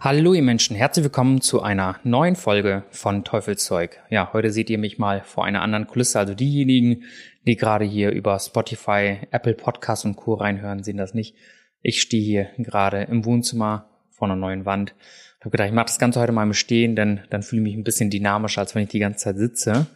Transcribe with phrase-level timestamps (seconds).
[0.00, 3.98] Hallo ihr Menschen, herzlich willkommen zu einer neuen Folge von Teufelszeug.
[4.10, 6.20] Ja, heute seht ihr mich mal vor einer anderen Kulisse.
[6.20, 7.02] Also diejenigen,
[7.48, 10.34] die gerade hier über Spotify, Apple Podcasts und Co.
[10.34, 11.34] reinhören, sehen das nicht.
[11.82, 14.94] Ich stehe hier gerade im Wohnzimmer vor einer neuen Wand.
[15.40, 17.64] Ich habe gedacht, ich mache das Ganze heute mal im Stehen, denn dann fühle ich
[17.64, 19.88] mich ein bisschen dynamischer, als wenn ich die ganze Zeit sitze.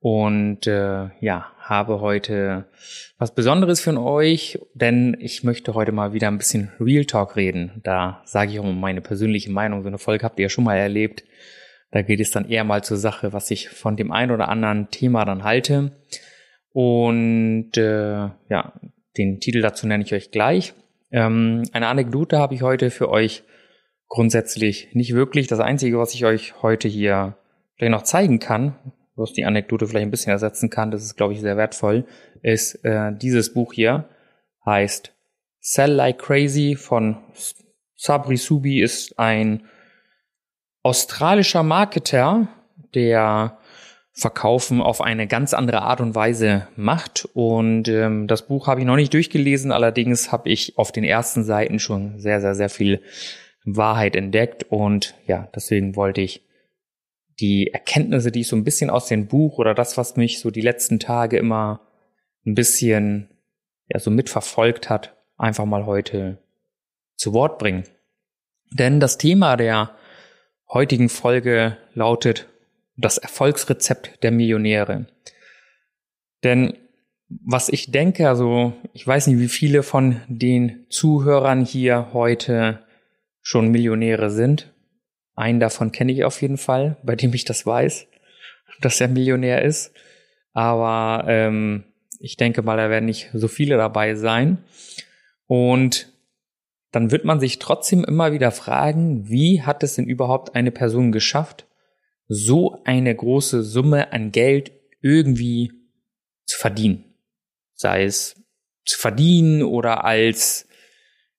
[0.00, 2.64] Und äh, ja, habe heute
[3.18, 7.80] was Besonderes für euch, denn ich möchte heute mal wieder ein bisschen Real Talk reden.
[7.84, 9.82] Da sage ich auch meine persönliche Meinung.
[9.82, 11.24] So eine Folge habt ihr ja schon mal erlebt.
[11.90, 14.90] Da geht es dann eher mal zur Sache, was ich von dem ein oder anderen
[14.90, 15.92] Thema dann halte.
[16.72, 18.72] Und äh, ja,
[19.18, 20.72] den Titel dazu nenne ich euch gleich.
[21.10, 23.42] Ähm, eine Anekdote habe ich heute für euch
[24.08, 25.46] grundsätzlich nicht wirklich.
[25.46, 27.36] Das Einzige, was ich euch heute hier
[27.76, 28.76] vielleicht noch zeigen kann,
[29.20, 32.04] was die Anekdote vielleicht ein bisschen ersetzen kann, das ist, glaube ich, sehr wertvoll,
[32.42, 34.08] ist äh, dieses Buch hier,
[34.64, 35.12] heißt
[35.60, 37.18] Sell Like Crazy von
[37.96, 39.64] Sabri Subi, ist ein
[40.82, 42.48] australischer Marketer,
[42.94, 43.58] der
[44.12, 47.28] Verkaufen auf eine ganz andere Art und Weise macht.
[47.34, 51.44] Und ähm, das Buch habe ich noch nicht durchgelesen, allerdings habe ich auf den ersten
[51.44, 53.02] Seiten schon sehr, sehr, sehr viel
[53.64, 54.64] Wahrheit entdeckt.
[54.68, 56.42] Und ja, deswegen wollte ich
[57.40, 60.50] die Erkenntnisse, die ich so ein bisschen aus dem Buch oder das, was mich so
[60.50, 61.80] die letzten Tage immer
[62.46, 63.28] ein bisschen
[63.88, 66.38] ja so mitverfolgt hat, einfach mal heute
[67.16, 67.84] zu Wort bringen.
[68.72, 69.94] Denn das Thema der
[70.68, 72.48] heutigen Folge lautet
[72.96, 75.06] das Erfolgsrezept der Millionäre.
[76.44, 76.74] Denn
[77.28, 82.80] was ich denke, also ich weiß nicht, wie viele von den Zuhörern hier heute
[83.40, 84.72] schon Millionäre sind.
[85.40, 88.06] Einen davon kenne ich auf jeden Fall, bei dem ich das weiß,
[88.82, 89.94] dass er Millionär ist.
[90.52, 91.84] Aber ähm,
[92.18, 94.58] ich denke mal, da werden nicht so viele dabei sein.
[95.46, 96.12] Und
[96.92, 101.10] dann wird man sich trotzdem immer wieder fragen, wie hat es denn überhaupt eine Person
[101.10, 101.66] geschafft,
[102.28, 105.72] so eine große Summe an Geld irgendwie
[106.44, 107.14] zu verdienen.
[107.72, 108.36] Sei es
[108.84, 110.68] zu verdienen oder als,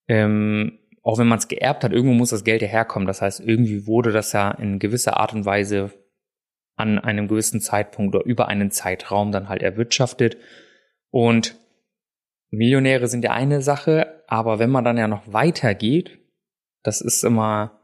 [0.07, 3.07] ähm, auch wenn man es geerbt hat, irgendwo muss das Geld ja herkommen.
[3.07, 5.91] Das heißt, irgendwie wurde das ja in gewisser Art und Weise
[6.75, 10.37] an einem gewissen Zeitpunkt oder über einen Zeitraum dann halt erwirtschaftet.
[11.09, 11.55] Und
[12.49, 16.19] Millionäre sind ja eine Sache, aber wenn man dann ja noch weitergeht,
[16.83, 17.79] das ist immer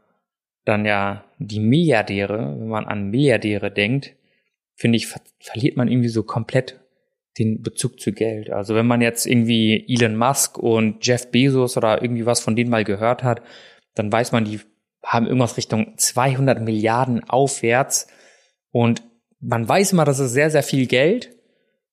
[0.64, 4.14] dann ja die Milliardäre, wenn man an Milliardäre denkt,
[4.74, 6.78] finde ich, ver verliert man irgendwie so komplett
[7.38, 8.50] den Bezug zu Geld.
[8.50, 12.70] Also wenn man jetzt irgendwie Elon Musk und Jeff Bezos oder irgendwie was von denen
[12.70, 13.42] mal gehört hat,
[13.94, 14.60] dann weiß man, die
[15.04, 18.08] haben irgendwas Richtung 200 Milliarden aufwärts
[18.70, 19.02] und
[19.40, 21.30] man weiß immer, das ist sehr, sehr viel Geld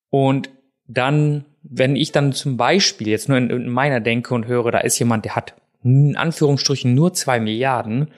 [0.10, 0.50] und
[0.88, 4.80] dann, wenn ich dann zum Beispiel jetzt nur in, in meiner denke und höre, da
[4.80, 8.12] ist jemand, der hat in Anführungsstrichen nur zwei Milliarden,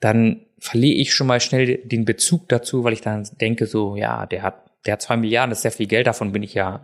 [0.00, 4.26] dann verliere ich schon mal schnell den Bezug dazu, weil ich dann denke so, ja,
[4.26, 6.82] der hat, hat zwei Milliarden, ist sehr viel Geld, davon bin ich ja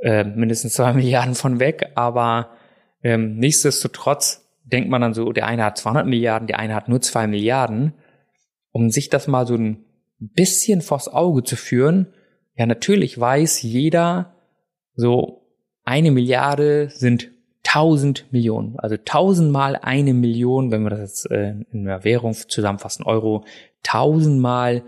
[0.00, 2.50] äh, mindestens zwei Milliarden von weg, aber
[3.02, 7.00] ähm, nichtsdestotrotz denkt man dann so, der eine hat 200 Milliarden, der eine hat nur
[7.00, 7.94] zwei Milliarden,
[8.72, 9.84] um sich das mal so ein
[10.18, 12.08] bisschen vors Auge zu führen.
[12.56, 14.34] Ja, natürlich weiß jeder,
[14.94, 15.46] so
[15.84, 17.30] eine Milliarde sind
[17.64, 23.04] 1000 Millionen, also tausendmal eine Million, wenn wir das jetzt äh, in der Währung zusammenfassen,
[23.04, 23.44] Euro,
[23.82, 24.82] tausendmal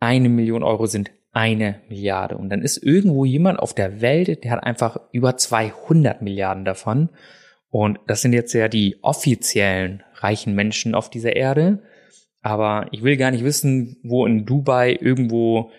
[0.00, 2.36] eine Million Euro sind eine Milliarde.
[2.36, 7.10] Und dann ist irgendwo jemand auf der Welt, der hat einfach über 200 Milliarden davon.
[7.70, 11.82] Und das sind jetzt ja die offiziellen reichen Menschen auf dieser Erde.
[12.40, 15.70] Aber ich will gar nicht wissen, wo in Dubai irgendwo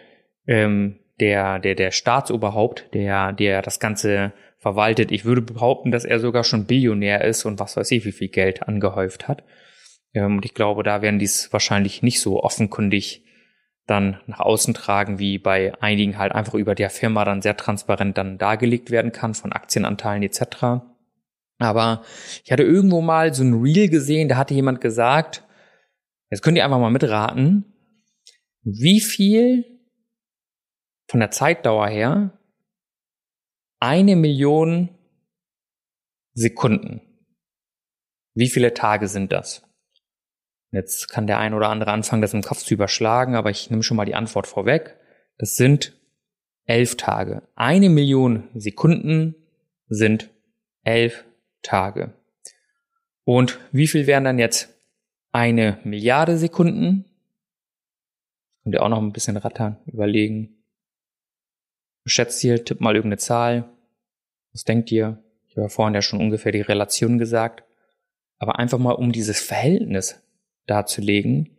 [0.46, 5.12] ähm, der, der, der Staatsoberhaupt, der, der das Ganze verwaltet.
[5.12, 8.30] Ich würde behaupten, dass er sogar schon Billionär ist und was weiß ich, wie viel
[8.30, 9.44] Geld angehäuft hat.
[10.14, 13.25] Ähm, und ich glaube, da werden dies wahrscheinlich nicht so offenkundig
[13.88, 18.18] dann nach außen tragen, wie bei einigen halt einfach über der Firma dann sehr transparent
[18.18, 20.84] dann dargelegt werden kann von Aktienanteilen etc.
[21.60, 22.04] Aber
[22.44, 25.44] ich hatte irgendwo mal so ein Reel gesehen, da hatte jemand gesagt,
[26.30, 27.66] jetzt könnt ihr einfach mal mitraten,
[28.64, 29.64] wie viel
[31.08, 32.38] von der Zeitdauer her
[33.80, 34.90] eine Million
[36.34, 37.02] Sekunden.
[38.34, 39.64] Wie viele Tage sind das?
[40.72, 43.84] Jetzt kann der ein oder andere anfangen, das im Kopf zu überschlagen, aber ich nehme
[43.84, 44.98] schon mal die Antwort vorweg.
[45.38, 45.98] Das sind
[46.66, 47.44] elf Tage.
[47.56, 49.36] Eine Million Sekunden
[49.88, 50.30] sind
[50.84, 51.26] elf
[51.62, 52.14] Tage.
[53.24, 54.70] Und wie viel wären dann jetzt
[55.32, 57.06] eine Milliarde Sekunden?
[58.64, 60.64] Könnt ihr auch noch ein bisschen rattern, überlegen.
[62.06, 63.70] Schätzt hier, tipp mal irgendeine Zahl.
[64.54, 65.24] Was denkt ihr?
[65.48, 67.64] Ich habe vorhin ja schon ungefähr die Relation gesagt.
[68.38, 70.22] Aber einfach mal, um dieses Verhältnis
[70.68, 71.50] darzulegen.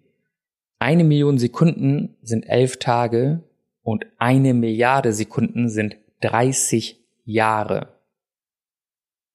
[0.79, 3.43] Eine Million Sekunden sind elf Tage
[3.83, 8.01] und eine Milliarde Sekunden sind 30 Jahre.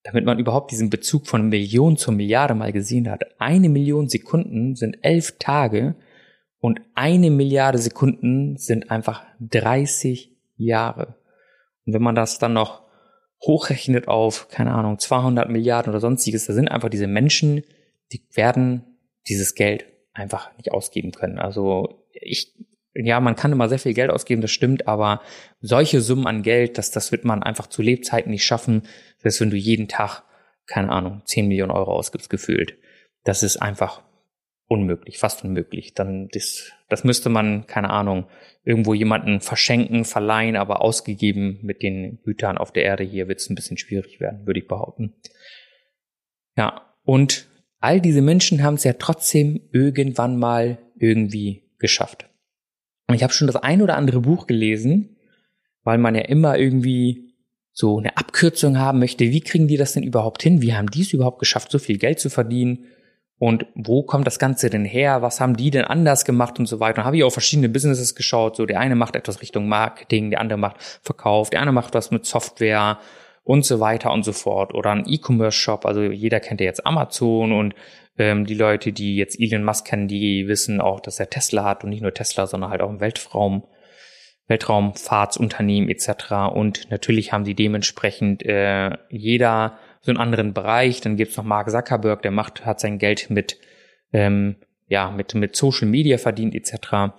[0.04, 3.24] Damit man überhaupt diesen Bezug von Million zur Milliarde mal gesehen hat.
[3.40, 5.96] Eine Million Sekunden sind elf Tage
[6.60, 11.16] und eine Milliarde Sekunden sind einfach 30 Jahre.
[11.86, 12.84] Und wenn man das dann noch
[13.42, 17.64] hochrechnet auf, keine Ahnung, 200 Milliarden oder sonstiges, da sind einfach diese Menschen,
[18.12, 18.91] die werden
[19.28, 21.40] dieses Geld einfach nicht ausgeben können.
[21.40, 22.54] Also ich
[22.94, 25.22] ja, man kann immer sehr viel Geld ausgeben, das stimmt, aber
[25.62, 28.84] solche Summen an Geld, das, das wird man einfach zu Lebzeiten nicht schaffen,
[29.20, 30.24] selbst wenn du jeden Tag,
[30.68, 32.78] keine Ahnung, 10 Millionen Euro ausgibst, gefühlt.
[33.24, 34.02] Das ist einfach
[34.68, 35.94] unmöglich, fast unmöglich.
[35.94, 38.28] Dann, das, das müsste man, keine Ahnung,
[38.64, 43.50] irgendwo jemanden verschenken, verleihen, aber ausgegeben mit den Gütern auf der Erde hier wird es
[43.50, 45.14] ein bisschen schwierig werden, würde ich behaupten.
[46.58, 47.48] Ja, und
[47.82, 52.30] all diese Menschen haben es ja trotzdem irgendwann mal irgendwie geschafft.
[53.08, 55.18] Und ich habe schon das ein oder andere Buch gelesen,
[55.84, 57.34] weil man ja immer irgendwie
[57.74, 59.26] so eine Abkürzung haben möchte.
[59.26, 60.62] Wie kriegen die das denn überhaupt hin?
[60.62, 62.86] Wie haben die es überhaupt geschafft, so viel Geld zu verdienen?
[63.38, 65.24] Und wo kommt das Ganze denn her?
[65.24, 67.00] Was haben die denn anders gemacht und so weiter?
[67.02, 68.56] Und habe ich auch verschiedene Businesses geschaut.
[68.56, 72.12] So der eine macht etwas Richtung Marketing, der andere macht Verkauf, der andere macht was
[72.12, 73.00] mit Software
[73.44, 74.74] und so weiter und so fort.
[74.74, 75.86] Oder ein E-Commerce-Shop.
[75.86, 77.76] Also jeder kennt ja jetzt Amazon und
[78.18, 81.84] ähm, die Leute, die jetzt Elon Musk kennen, die wissen auch, dass er Tesla hat
[81.84, 83.64] und nicht nur Tesla, sondern halt auch ein Weltraum,
[84.48, 86.54] Weltraumfahrtsunternehmen etc.
[86.54, 91.02] Und natürlich haben sie dementsprechend äh, jeder so einen anderen Bereich.
[91.02, 93.58] Dann gibt's noch Mark Zuckerberg, der macht, hat sein Geld mit,
[94.14, 97.14] ähm, ja, mit, mit Social Media verdient etc.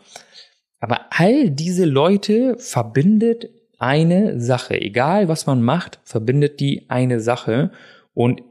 [0.79, 3.49] Aber all diese Leute verbindet
[3.83, 4.81] eine Sache.
[4.81, 7.73] Egal was man macht, verbindet die eine Sache.
[8.15, 8.43] Und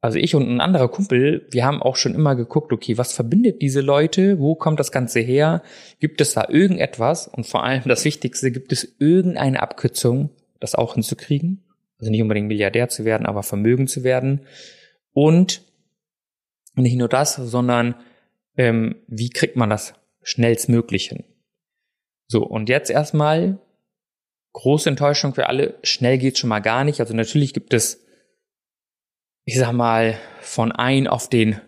[0.00, 3.60] also ich und ein anderer Kumpel, wir haben auch schon immer geguckt, okay, was verbindet
[3.60, 4.38] diese Leute?
[4.38, 5.62] Wo kommt das Ganze her?
[5.98, 7.26] Gibt es da irgendetwas?
[7.26, 11.64] Und vor allem das Wichtigste, gibt es irgendeine Abkürzung, das auch hinzukriegen?
[11.98, 14.42] Also nicht unbedingt Milliardär zu werden, aber Vermögen zu werden.
[15.12, 15.62] Und
[16.76, 17.96] nicht nur das, sondern
[18.56, 21.24] ähm, wie kriegt man das schnellstmöglich hin?
[22.28, 23.58] So, und jetzt erstmal
[24.56, 25.78] große Enttäuschung für alle.
[25.82, 27.00] Schnell geht schon mal gar nicht.
[27.00, 28.06] Also natürlich gibt es
[29.46, 31.60] ich sag mal, von ein auf den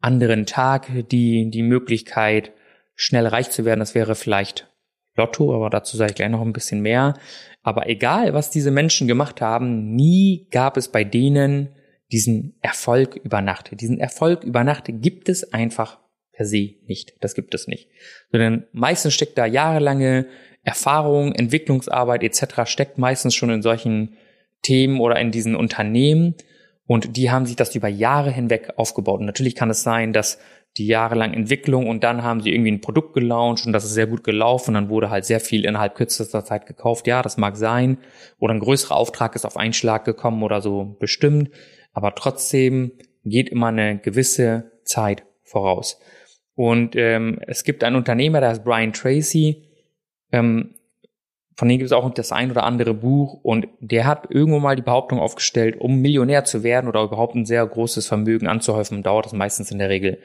[0.00, 2.52] anderen Tag die, die Möglichkeit,
[2.94, 3.80] schnell reich zu werden.
[3.80, 4.72] Das wäre vielleicht
[5.14, 7.14] Lotto, aber dazu sage ich gleich noch ein bisschen mehr.
[7.62, 11.74] Aber egal, was diese Menschen gemacht haben, nie gab es bei denen
[12.10, 13.78] diesen Erfolg über Nacht.
[13.78, 15.98] Diesen Erfolg über Nacht gibt es einfach
[16.38, 17.14] per se nicht.
[17.20, 17.88] Das gibt es nicht.
[18.30, 20.26] Sondern meistens steckt da jahrelange
[20.62, 22.62] Erfahrung, Entwicklungsarbeit etc.
[22.64, 24.16] steckt meistens schon in solchen
[24.62, 26.36] Themen oder in diesen Unternehmen.
[26.86, 29.18] Und die haben sich das über Jahre hinweg aufgebaut.
[29.18, 30.38] Und natürlich kann es sein, dass
[30.76, 34.06] die jahrelang Entwicklung und dann haben sie irgendwie ein Produkt gelauncht und das ist sehr
[34.06, 37.08] gut gelaufen und dann wurde halt sehr viel innerhalb kürzester Zeit gekauft.
[37.08, 37.98] Ja, das mag sein.
[38.38, 41.50] Oder ein größerer Auftrag ist auf einen Schlag gekommen oder so bestimmt.
[41.94, 42.92] Aber trotzdem
[43.24, 45.98] geht immer eine gewisse Zeit voraus.
[46.58, 49.62] Und ähm, es gibt einen Unternehmer, der heißt Brian Tracy.
[50.32, 50.74] Ähm,
[51.54, 54.74] von denen gibt es auch das ein oder andere Buch und der hat irgendwo mal
[54.74, 59.26] die Behauptung aufgestellt, um Millionär zu werden oder überhaupt ein sehr großes Vermögen anzuhäufen, dauert
[59.26, 60.18] das meistens in der Regel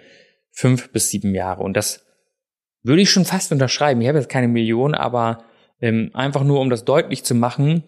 [0.49, 1.61] fünf bis sieben Jahre.
[1.61, 2.03] Und das
[2.81, 4.01] würde ich schon fast unterschreiben.
[4.01, 5.43] Ich habe jetzt keine Million, aber
[5.81, 7.83] ähm, einfach nur, um das deutlich zu machen,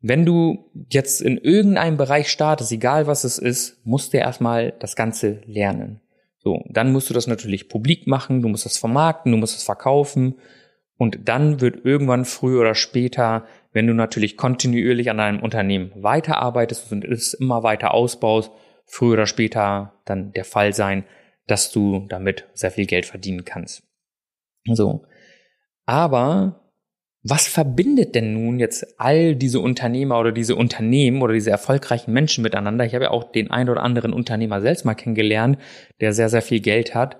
[0.00, 4.96] wenn du jetzt in irgendeinem Bereich startest, egal was es ist, musst du erstmal das
[4.96, 6.00] Ganze lernen.
[6.42, 9.62] So, dann musst du das natürlich publik machen, du musst das vermarkten, du musst es
[9.62, 10.36] verkaufen,
[11.00, 16.92] und dann wird irgendwann früher oder später, wenn du natürlich kontinuierlich an deinem Unternehmen weiterarbeitest
[16.92, 18.52] und es immer weiter ausbaust,
[18.84, 21.06] früher oder später dann der Fall sein,
[21.46, 23.82] dass du damit sehr viel Geld verdienen kannst.
[24.66, 25.06] So.
[25.86, 26.69] Aber
[27.22, 32.42] was verbindet denn nun jetzt all diese Unternehmer oder diese Unternehmen oder diese erfolgreichen Menschen
[32.42, 32.86] miteinander?
[32.86, 35.58] Ich habe ja auch den einen oder anderen Unternehmer selbst mal kennengelernt,
[36.00, 37.18] der sehr, sehr viel Geld hat.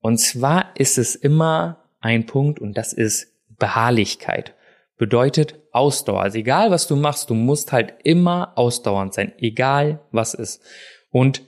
[0.00, 4.54] Und zwar ist es immer ein Punkt und das ist Beharrlichkeit.
[4.96, 6.22] Bedeutet Ausdauer.
[6.22, 10.62] Also egal was du machst, du musst halt immer ausdauernd sein, egal was ist.
[11.10, 11.42] Und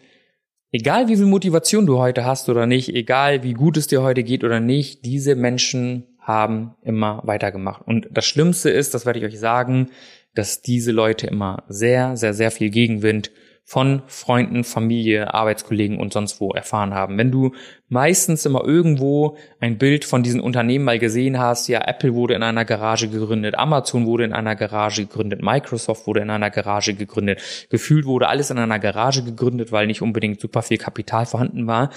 [0.71, 4.23] egal wie viel Motivation du heute hast oder nicht, egal wie gut es dir heute
[4.23, 7.83] geht oder nicht, diese Menschen haben immer weitergemacht.
[7.87, 9.91] Und das Schlimmste ist, das werde ich euch sagen,
[10.35, 13.31] dass diese Leute immer sehr, sehr, sehr viel Gegenwind
[13.69, 17.17] von Freunden, Familie, Arbeitskollegen und sonst wo erfahren haben.
[17.17, 17.53] Wenn du
[17.89, 22.43] meistens immer irgendwo ein Bild von diesen Unternehmen mal gesehen hast, ja, Apple wurde in
[22.43, 27.67] einer Garage gegründet, Amazon wurde in einer Garage gegründet, Microsoft wurde in einer Garage gegründet,
[27.71, 31.91] gefühlt wurde alles in einer Garage gegründet, weil nicht unbedingt super viel Kapital vorhanden war.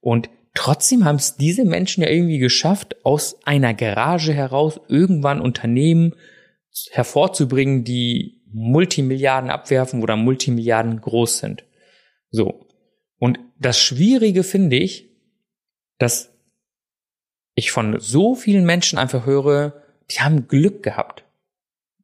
[0.00, 6.14] Und trotzdem haben es diese Menschen ja irgendwie geschafft, aus einer Garage heraus irgendwann Unternehmen
[6.90, 11.64] hervorzubringen, die Multimilliarden abwerfen oder Multimilliarden groß sind.
[12.30, 12.66] So.
[13.18, 15.10] Und das Schwierige finde ich,
[15.98, 16.32] dass
[17.54, 21.24] ich von so vielen Menschen einfach höre, die haben Glück gehabt.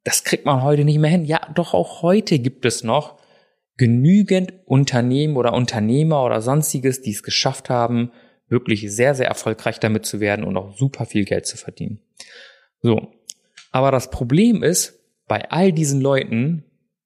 [0.03, 1.25] Das kriegt man heute nicht mehr hin.
[1.25, 3.19] Ja, doch auch heute gibt es noch
[3.77, 8.11] genügend Unternehmen oder Unternehmer oder sonstiges, die es geschafft haben,
[8.53, 11.99] wirklich sehr, sehr erfolgreich damit zu werden und auch super viel Geld zu verdienen.
[12.81, 13.11] So.
[13.71, 16.63] Aber das Problem ist, bei all diesen Leuten,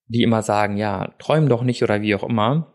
[0.07, 2.73] die immer sagen, ja, träum doch nicht oder wie auch immer,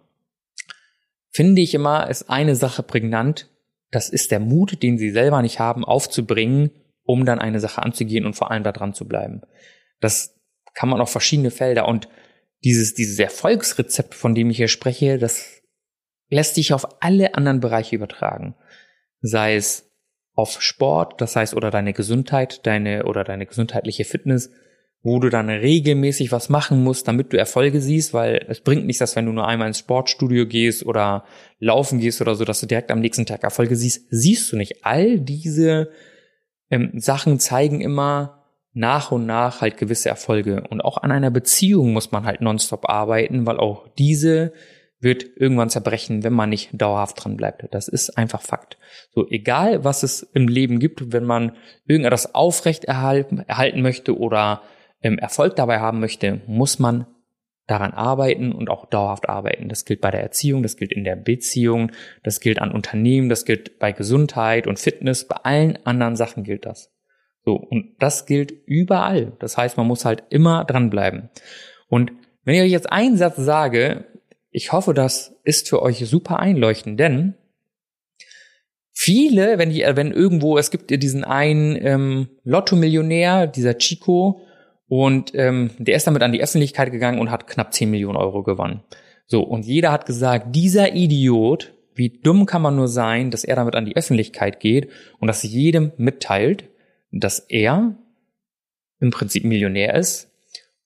[1.31, 3.51] finde ich immer, ist eine Sache prägnant.
[3.91, 6.71] Das ist der Mut, den sie selber nicht haben, aufzubringen,
[7.05, 9.43] um dann eine Sache anzugehen und vor allem da dran zu bleiben.
[10.01, 10.41] Das
[10.75, 12.09] kann man auf verschiedene Felder und
[12.65, 15.63] dieses, dieses Erfolgsrezept, von dem ich hier spreche, das
[16.33, 18.55] lässt sich auf alle anderen Bereiche übertragen.
[19.23, 19.91] Sei es
[20.35, 24.51] auf Sport, das heißt, oder deine Gesundheit, deine, oder deine gesundheitliche Fitness,
[25.03, 29.01] wo du dann regelmäßig was machen musst, damit du Erfolge siehst, weil es bringt nichts,
[29.01, 31.25] dass wenn du nur einmal ins Sportstudio gehst oder
[31.59, 34.85] laufen gehst oder so, dass du direkt am nächsten Tag Erfolge siehst, siehst du nicht.
[34.85, 35.91] All diese
[36.71, 40.65] ähm, Sachen zeigen immer nach und nach halt gewisse Erfolge.
[40.71, 44.53] Und auch an einer Beziehung muss man halt nonstop arbeiten, weil auch diese
[45.03, 47.67] wird irgendwann zerbrechen, wenn man nicht dauerhaft dran bleibt.
[47.73, 48.79] Das ist einfach Fakt.
[49.11, 51.57] So, egal was es im Leben gibt, wenn man
[51.87, 54.63] irgendetwas aufrecht erhalten, erhalten möchte oder
[55.03, 57.07] ähm, Erfolg dabei haben möchte, muss man
[57.67, 59.69] daran arbeiten und auch dauerhaft arbeiten.
[59.69, 61.93] Das gilt bei der Erziehung, das gilt in der Beziehung,
[62.23, 66.67] das gilt an Unternehmen, das gilt bei Gesundheit und Fitness, bei allen anderen Sachen gilt
[66.67, 66.93] das.
[67.45, 69.33] So, und das gilt überall.
[69.41, 71.31] Das heißt, man muss halt immer dranbleiben.
[71.89, 72.13] Und
[72.45, 74.05] wenn ich euch jetzt einen Satz sage,
[74.53, 77.35] ich hoffe, das ist für euch super einleuchtend, denn
[78.93, 84.43] viele, wenn die, wenn irgendwo, es gibt diesen einen ähm, Lotto-Millionär, dieser Chico,
[84.89, 88.43] und ähm, der ist damit an die Öffentlichkeit gegangen und hat knapp 10 Millionen Euro
[88.43, 88.83] gewonnen.
[89.25, 93.57] So, und jeder hat gesagt, dieser Idiot, wie dumm kann man nur sein, dass er
[93.57, 96.65] damit an die Öffentlichkeit geht und dass jedem mitteilt,
[97.11, 97.97] dass er
[99.01, 100.31] im Prinzip Millionär ist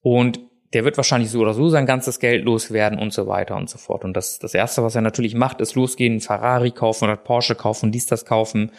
[0.02, 0.38] und
[0.76, 3.78] der wird wahrscheinlich so oder so sein ganzes Geld loswerden und so weiter und so
[3.78, 4.04] fort.
[4.04, 7.92] Und das, das Erste, was er natürlich macht, ist losgehen, Ferrari kaufen oder Porsche kaufen,
[7.92, 8.73] dies, das kaufen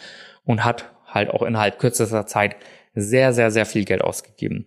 [0.44, 2.54] und hat halt auch innerhalb kürzester Zeit
[2.94, 4.66] sehr, sehr, sehr viel Geld ausgegeben.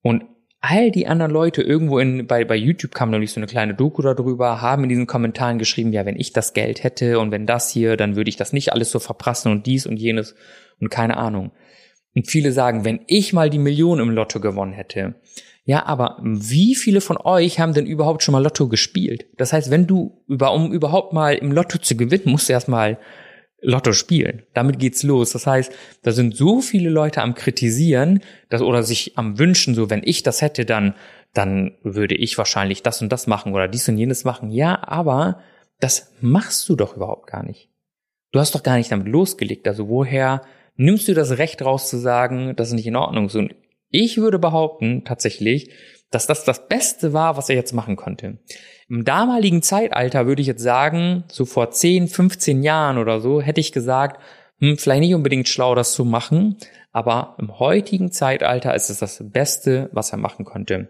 [0.00, 0.24] Und
[0.62, 4.00] all die anderen Leute irgendwo in, bei, bei YouTube kam nämlich so eine kleine Doku
[4.00, 7.68] darüber, haben in diesen Kommentaren geschrieben, ja, wenn ich das Geld hätte und wenn das
[7.68, 10.34] hier, dann würde ich das nicht alles so verprassen und dies und jenes
[10.80, 11.52] und keine Ahnung.
[12.14, 15.16] Und viele sagen, wenn ich mal die Million im Lotto gewonnen hätte.
[15.66, 19.26] Ja, aber wie viele von euch haben denn überhaupt schon mal Lotto gespielt?
[19.36, 22.98] Das heißt, wenn du über, um überhaupt mal im Lotto zu gewinnen, musst du erstmal
[23.60, 24.44] Lotto spielen.
[24.54, 25.32] Damit geht's los.
[25.32, 29.90] Das heißt, da sind so viele Leute am kritisieren, dass, oder sich am wünschen, so
[29.90, 30.94] wenn ich das hätte, dann,
[31.34, 34.52] dann würde ich wahrscheinlich das und das machen oder dies und jenes machen.
[34.52, 35.40] Ja, aber
[35.80, 37.70] das machst du doch überhaupt gar nicht.
[38.30, 39.66] Du hast doch gar nicht damit losgelegt.
[39.66, 40.42] Also woher
[40.76, 43.28] nimmst du das Recht raus zu sagen, das ist nicht in Ordnung?
[43.28, 43.48] So,
[43.90, 45.70] ich würde behaupten, tatsächlich,
[46.10, 48.38] dass das das Beste war, was er jetzt machen konnte.
[48.88, 53.60] Im damaligen Zeitalter würde ich jetzt sagen, so vor 10, 15 Jahren oder so, hätte
[53.60, 54.20] ich gesagt,
[54.60, 56.56] hm, vielleicht nicht unbedingt schlau, das zu machen,
[56.92, 60.88] aber im heutigen Zeitalter ist es das Beste, was er machen konnte.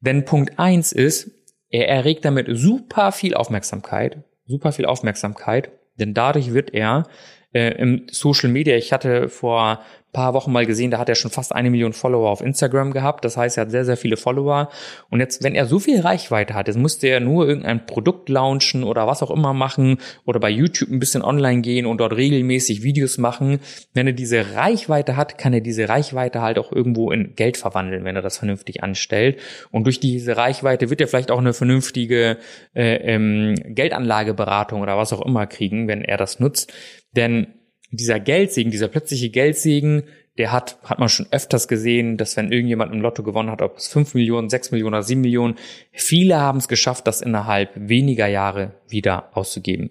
[0.00, 1.30] Denn Punkt eins ist,
[1.68, 7.04] er erregt damit super viel Aufmerksamkeit, super viel Aufmerksamkeit, denn dadurch wird er
[7.52, 9.80] äh, im Social Media, ich hatte vor
[10.12, 13.24] paar Wochen mal gesehen, da hat er schon fast eine Million Follower auf Instagram gehabt.
[13.24, 14.68] Das heißt, er hat sehr, sehr viele Follower.
[15.08, 18.84] Und jetzt, wenn er so viel Reichweite hat, jetzt musste er nur irgendein Produkt launchen
[18.84, 22.82] oder was auch immer machen oder bei YouTube ein bisschen online gehen und dort regelmäßig
[22.82, 23.60] Videos machen.
[23.94, 28.04] Wenn er diese Reichweite hat, kann er diese Reichweite halt auch irgendwo in Geld verwandeln,
[28.04, 29.38] wenn er das vernünftig anstellt.
[29.70, 32.36] Und durch diese Reichweite wird er vielleicht auch eine vernünftige
[32.74, 36.70] äh, ähm, Geldanlageberatung oder was auch immer kriegen, wenn er das nutzt.
[37.16, 37.48] Denn
[37.90, 40.04] dieser Geldsegen, dieser plötzliche Geldsegen,
[40.38, 43.76] der hat, hat man schon öfters gesehen, dass wenn irgendjemand im Lotto gewonnen hat, ob
[43.76, 45.56] es 5 Millionen, 6 Millionen oder 7 Millionen,
[45.92, 49.90] viele haben es geschafft, das innerhalb weniger Jahre wieder auszugeben.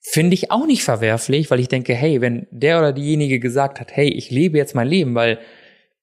[0.00, 3.94] Finde ich auch nicht verwerflich, weil ich denke, hey, wenn der oder diejenige gesagt hat,
[3.94, 5.38] hey, ich lebe jetzt mein Leben, weil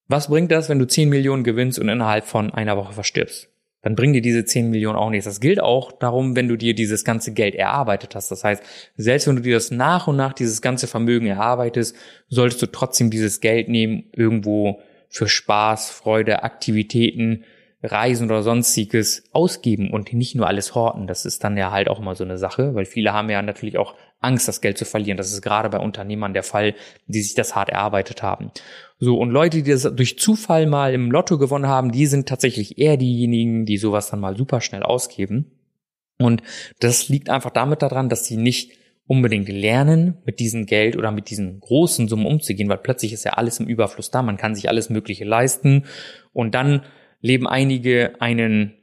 [0.07, 3.49] was bringt das, wenn du 10 Millionen gewinnst und innerhalb von einer Woche verstirbst?
[3.85, 5.25] Dann bringen dir diese 10 Millionen auch nichts.
[5.25, 8.31] Das gilt auch darum, wenn du dir dieses ganze Geld erarbeitet hast.
[8.31, 8.63] Das heißt,
[8.97, 11.95] selbst wenn du dir das nach und nach dieses ganze Vermögen erarbeitest,
[12.27, 17.43] solltest du trotzdem dieses Geld nehmen, irgendwo für Spaß, Freude, Aktivitäten,
[17.85, 21.07] Reisen oder sonstiges ausgeben und nicht nur alles horten.
[21.07, 23.77] Das ist dann ja halt auch immer so eine Sache, weil viele haben ja natürlich
[23.77, 25.17] auch Angst, das Geld zu verlieren.
[25.17, 26.75] Das ist gerade bei Unternehmern der Fall,
[27.07, 28.51] die sich das hart erarbeitet haben.
[28.99, 32.77] So, und Leute, die das durch Zufall mal im Lotto gewonnen haben, die sind tatsächlich
[32.77, 35.51] eher diejenigen, die sowas dann mal super schnell ausgeben.
[36.17, 36.41] Und
[36.79, 38.71] das liegt einfach damit daran, dass sie nicht
[39.07, 43.33] unbedingt lernen, mit diesem Geld oder mit diesen großen Summen umzugehen, weil plötzlich ist ja
[43.33, 45.85] alles im Überfluss da, man kann sich alles Mögliche leisten
[46.33, 46.81] und dann
[47.25, 48.73] leben einige einen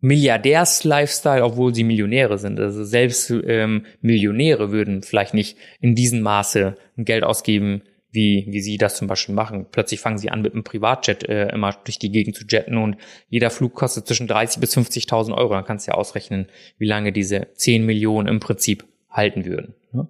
[0.00, 2.60] Milliardärs-Lifestyle, obwohl sie Millionäre sind.
[2.60, 7.82] Also selbst ähm, Millionäre würden vielleicht nicht in diesem Maße Geld ausgeben,
[8.12, 9.66] wie, wie sie das zum Beispiel machen.
[9.70, 12.96] Plötzlich fangen sie an, mit einem Privatjet äh, immer durch die Gegend zu jetten und
[13.28, 15.54] jeder Flug kostet zwischen 30 bis 50.000 Euro.
[15.54, 19.74] Dann kannst du ja ausrechnen, wie lange diese 10 Millionen im Prinzip halten würden.
[19.92, 20.08] Ne?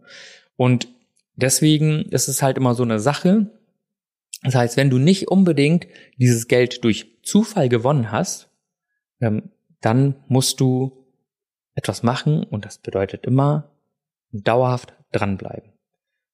[0.57, 0.89] Und
[1.37, 3.50] deswegen ist es halt immer so eine Sache.
[4.43, 5.87] Das heißt, wenn du nicht unbedingt
[6.17, 8.50] dieses Geld durch Zufall gewonnen hast,
[9.21, 9.50] ähm,
[9.81, 11.07] dann musst du
[11.75, 13.71] etwas machen und das bedeutet immer
[14.33, 15.73] dauerhaft dranbleiben.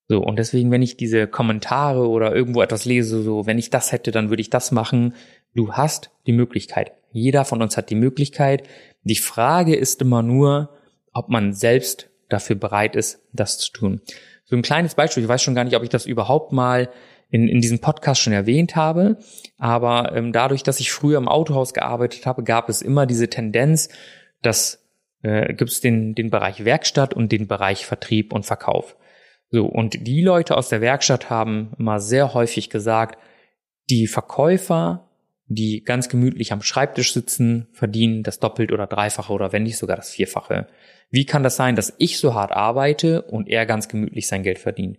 [0.09, 3.91] So, und deswegen, wenn ich diese Kommentare oder irgendwo etwas lese, so, wenn ich das
[3.91, 5.13] hätte, dann würde ich das machen.
[5.53, 6.93] Du hast die Möglichkeit.
[7.11, 8.63] Jeder von uns hat die Möglichkeit.
[9.03, 10.69] Die Frage ist immer nur,
[11.11, 14.01] ob man selbst dafür bereit ist, das zu tun.
[14.45, 16.89] So ein kleines Beispiel, ich weiß schon gar nicht, ob ich das überhaupt mal
[17.29, 19.17] in, in diesem Podcast schon erwähnt habe,
[19.57, 23.89] aber ähm, dadurch, dass ich früher im Autohaus gearbeitet habe, gab es immer diese Tendenz,
[24.41, 24.87] dass
[25.23, 28.95] äh, gibt es den, den Bereich Werkstatt und den Bereich Vertrieb und Verkauf.
[29.49, 33.17] So, und die Leute aus der Werkstatt haben immer sehr häufig gesagt,
[33.89, 35.09] die Verkäufer,
[35.45, 39.95] die ganz gemütlich am Schreibtisch sitzen, verdienen das Doppelt oder Dreifache oder wenn nicht sogar
[39.95, 40.67] das Vierfache.
[41.09, 44.59] Wie kann das sein, dass ich so hart arbeite und er ganz gemütlich sein Geld
[44.59, 44.97] verdient?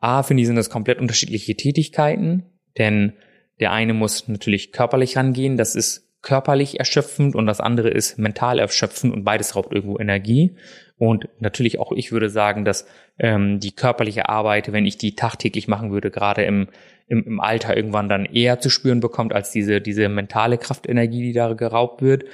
[0.00, 2.44] A, finde ich, sind das komplett unterschiedliche Tätigkeiten,
[2.78, 3.14] denn
[3.60, 8.58] der eine muss natürlich körperlich rangehen, das ist körperlich erschöpfend und das andere ist mental
[8.58, 10.56] erschöpfend und beides raubt irgendwo Energie.
[10.96, 12.86] Und natürlich auch ich würde sagen, dass
[13.18, 16.68] ähm, die körperliche Arbeit, wenn ich die tagtäglich machen würde, gerade im,
[17.06, 21.32] im, im Alter irgendwann dann eher zu spüren bekommt als diese, diese mentale Kraftenergie, die
[21.32, 22.24] da geraubt wird.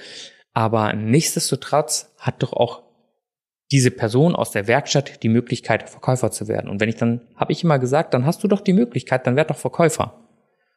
[0.55, 2.84] Aber nichtsdestotrotz hat doch auch
[3.73, 6.69] diese Person aus der Werkstatt die Möglichkeit, Verkäufer zu werden.
[6.69, 9.37] Und wenn ich dann, habe ich immer gesagt, dann hast du doch die Möglichkeit, dann
[9.37, 10.29] werd doch Verkäufer.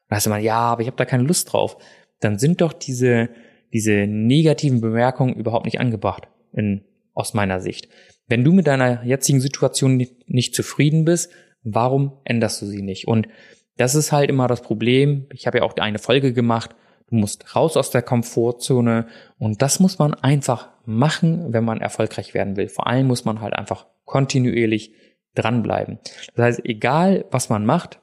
[0.10, 1.78] Dann heißt immer, ja, aber ich habe da keine Lust drauf.
[2.22, 3.30] Dann sind doch diese,
[3.74, 7.90] diese negativen Bemerkungen überhaupt nicht angebracht in aus meiner Sicht.
[8.28, 11.32] Wenn du mit deiner jetzigen Situation nicht, nicht zufrieden bist,
[11.64, 13.08] warum änderst du sie nicht?
[13.08, 13.28] Und
[13.76, 15.28] das ist halt immer das Problem.
[15.34, 16.76] Ich habe ja auch eine Folge gemacht.
[17.10, 19.08] Du musst raus aus der Komfortzone
[19.40, 22.70] und das muss man einfach machen, wenn man erfolgreich werden will.
[22.70, 24.94] Vor allem muss man halt einfach kontinuierlich
[25.36, 26.00] dranbleiben.
[26.36, 28.00] Das heißt, egal was man macht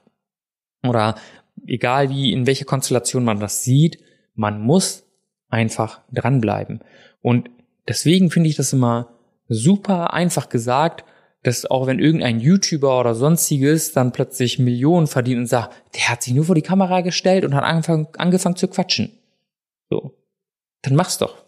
[0.86, 1.16] oder
[1.66, 3.98] egal wie, in welcher Konstellation man das sieht,
[4.34, 5.06] man muss
[5.48, 6.80] einfach dranbleiben.
[7.22, 7.48] Und
[7.88, 9.10] Deswegen finde ich das immer
[9.48, 11.04] super einfach gesagt,
[11.42, 16.22] dass auch wenn irgendein YouTuber oder sonstiges dann plötzlich Millionen verdient und sagt, der hat
[16.22, 19.18] sich nur vor die Kamera gestellt und hat angefangen, angefangen zu quatschen.
[19.90, 20.14] So.
[20.82, 21.43] Dann mach's doch.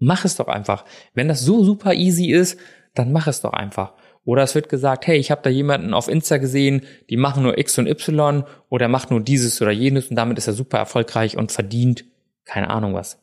[0.00, 0.84] Mach es doch einfach.
[1.14, 2.58] Wenn das so super easy ist,
[2.94, 3.92] dann mach es doch einfach.
[4.24, 7.56] Oder es wird gesagt, hey, ich habe da jemanden auf Insta gesehen, die machen nur
[7.56, 11.36] X und Y oder macht nur dieses oder jenes und damit ist er super erfolgreich
[11.36, 12.04] und verdient
[12.44, 13.22] keine Ahnung was.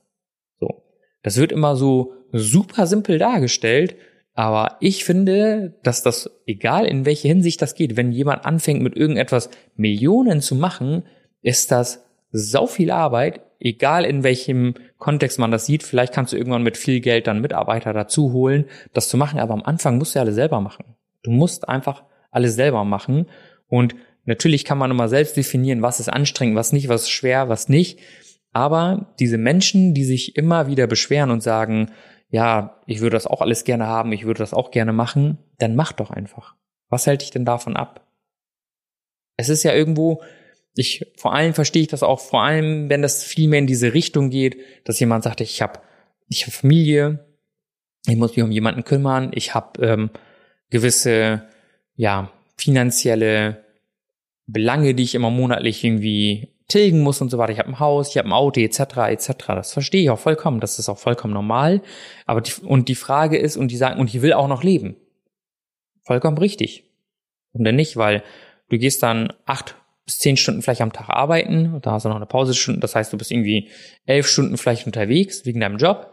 [0.60, 0.84] So.
[1.24, 3.96] Das wird immer so super simpel dargestellt,
[4.34, 8.96] aber ich finde, dass das, egal in welche Hinsicht das geht, wenn jemand anfängt mit
[8.96, 11.04] irgendetwas Millionen zu machen,
[11.42, 15.84] ist das sau viel Arbeit, egal in welchem Kontext man das sieht.
[15.84, 19.54] Vielleicht kannst du irgendwann mit viel Geld dann Mitarbeiter dazu holen, das zu machen, aber
[19.54, 20.96] am Anfang musst du ja alles selber machen.
[21.24, 23.28] Du musst einfach alles selber machen
[23.68, 27.50] und natürlich kann man immer selbst definieren, was ist anstrengend, was nicht, was ist schwer,
[27.50, 28.00] was nicht.
[28.54, 31.92] Aber diese Menschen, die sich immer wieder beschweren und sagen,
[32.30, 35.76] ja, ich würde das auch alles gerne haben, ich würde das auch gerne machen, dann
[35.76, 36.56] mach doch einfach.
[36.90, 38.06] Was hält dich denn davon ab?
[39.38, 40.22] Es ist ja irgendwo,
[40.78, 43.94] ich vor allem verstehe ich das auch, vor allem wenn das viel mehr in diese
[43.94, 45.80] Richtung geht, dass jemand sagt, ich habe
[46.30, 47.26] ich hab Familie,
[48.06, 50.10] ich muss mich um jemanden kümmern, ich habe ähm,
[50.70, 51.44] gewisse
[51.96, 53.64] ja finanzielle
[54.46, 57.54] Belange, die ich immer monatlich irgendwie tilgen muss und so weiter.
[57.54, 58.80] Ich habe ein Haus, ich habe ein Auto etc.
[59.08, 59.32] etc.
[59.48, 60.60] Das verstehe ich auch vollkommen.
[60.60, 61.82] Das ist auch vollkommen normal.
[62.26, 64.96] Aber die, und die Frage ist und die sagen und ich will auch noch leben.
[66.04, 66.84] Vollkommen richtig.
[67.54, 68.24] Und dann nicht, weil
[68.70, 69.76] du gehst dann acht
[70.08, 73.12] bis zehn Stunden vielleicht am Tag arbeiten, da hast du noch eine Pausestunde, das heißt,
[73.12, 73.70] du bist irgendwie
[74.06, 76.12] elf Stunden vielleicht unterwegs wegen deinem Job.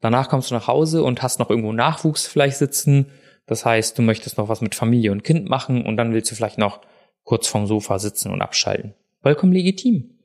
[0.00, 3.06] Danach kommst du nach Hause und hast noch irgendwo Nachwuchs vielleicht sitzen.
[3.46, 6.34] Das heißt, du möchtest noch was mit Familie und Kind machen und dann willst du
[6.34, 6.80] vielleicht noch
[7.22, 8.94] kurz vorm Sofa sitzen und abschalten.
[9.22, 10.18] Vollkommen legitim.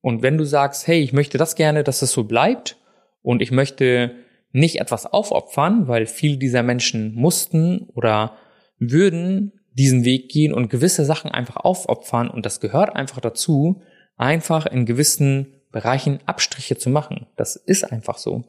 [0.00, 2.78] Und wenn du sagst, hey, ich möchte das gerne, dass es so bleibt
[3.20, 4.14] und ich möchte
[4.52, 8.36] nicht etwas aufopfern, weil viele dieser Menschen mussten oder
[8.78, 13.82] würden diesen Weg gehen und gewisse Sachen einfach aufopfern und das gehört einfach dazu,
[14.16, 17.26] einfach in gewissen Bereichen Abstriche zu machen.
[17.36, 18.44] Das ist einfach so.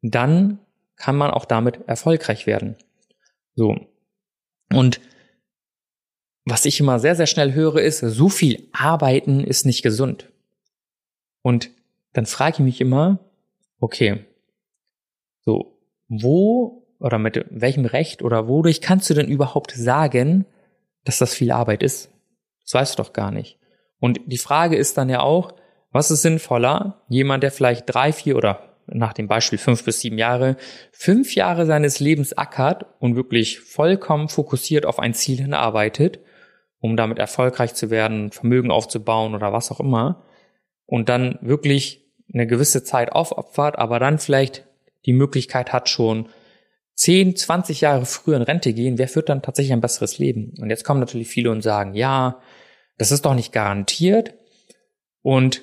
[0.00, 0.58] Dann
[0.96, 2.76] kann man auch damit erfolgreich werden.
[3.54, 3.76] So.
[4.72, 5.00] Und
[6.46, 10.32] was ich immer sehr, sehr schnell höre, ist, so viel arbeiten ist nicht gesund.
[11.42, 11.70] Und
[12.14, 13.18] dann frage ich mich immer,
[13.78, 14.24] okay,
[15.44, 20.46] so, wo oder mit welchem Recht oder wodurch kannst du denn überhaupt sagen,
[21.04, 22.10] dass das viel Arbeit ist?
[22.64, 23.58] Das weißt du doch gar nicht.
[24.00, 25.54] Und die Frage ist dann ja auch,
[25.92, 27.02] was ist sinnvoller?
[27.08, 30.56] Jemand, der vielleicht drei, vier oder nach dem Beispiel fünf bis sieben Jahre,
[30.92, 36.20] fünf Jahre seines Lebens ackert und wirklich vollkommen fokussiert auf ein Ziel hinarbeitet,
[36.80, 40.22] um damit erfolgreich zu werden, Vermögen aufzubauen oder was auch immer,
[40.86, 44.66] und dann wirklich eine gewisse Zeit aufopfert, aber dann vielleicht
[45.04, 46.28] die Möglichkeit hat, schon
[46.96, 50.54] 10, 20 Jahre früher in Rente gehen, wer führt dann tatsächlich ein besseres Leben?
[50.58, 52.40] Und jetzt kommen natürlich viele und sagen, ja,
[52.98, 54.34] das ist doch nicht garantiert.
[55.22, 55.62] Und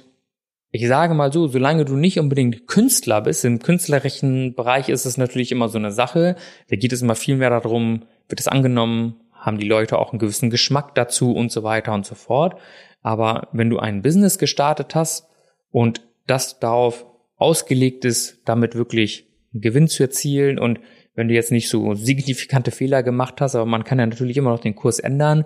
[0.70, 5.18] ich sage mal so, solange du nicht unbedingt Künstler bist, im künstlerischen Bereich ist es
[5.18, 6.36] natürlich immer so eine Sache,
[6.70, 10.20] da geht es immer viel mehr darum, wird es angenommen, haben die Leute auch einen
[10.20, 12.60] gewissen Geschmack dazu und so weiter und so fort.
[13.02, 15.28] Aber wenn du ein Business gestartet hast
[15.72, 20.80] und das darauf ausgelegt ist, damit wirklich Gewinn zu erzielen und
[21.16, 24.50] wenn du jetzt nicht so signifikante Fehler gemacht hast, aber man kann ja natürlich immer
[24.52, 25.46] noch den Kurs ändern,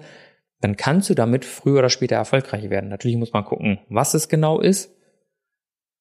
[0.62, 2.90] dann kannst du damit früher oder später erfolgreich werden.
[2.90, 4.94] Natürlich muss man gucken, was es genau ist.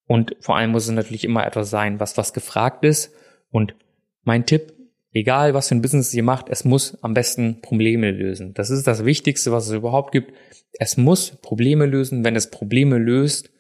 [0.07, 3.13] Und vor allem muss es natürlich immer etwas sein, was was gefragt ist.
[3.51, 3.75] Und
[4.23, 4.73] mein Tipp,
[5.13, 8.55] egal was für ein Business ihr macht, es muss am besten Probleme lösen.
[8.55, 10.33] Das ist das Wichtigste, was es überhaupt gibt.
[10.79, 12.25] Es muss Probleme lösen.
[12.25, 13.51] Wenn es Probleme löst,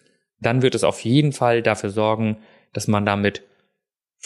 [0.40, 2.38] dann wird es auf jeden Fall dafür sorgen,
[2.72, 3.42] dass man damit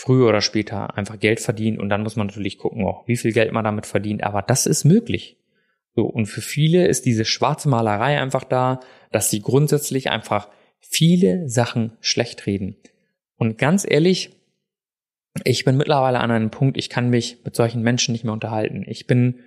[0.01, 3.33] früher oder später einfach Geld verdient und dann muss man natürlich gucken, auch wie viel
[3.33, 5.37] Geld man damit verdient, aber das ist möglich.
[5.95, 8.81] So, und für viele ist diese schwarze Malerei einfach da,
[9.13, 12.77] dass sie grundsätzlich einfach viele Sachen schlecht reden.
[13.37, 14.31] Und ganz ehrlich,
[15.45, 18.85] ich bin mittlerweile an einem Punkt, ich kann mich mit solchen Menschen nicht mehr unterhalten.
[18.87, 19.41] Ich bin,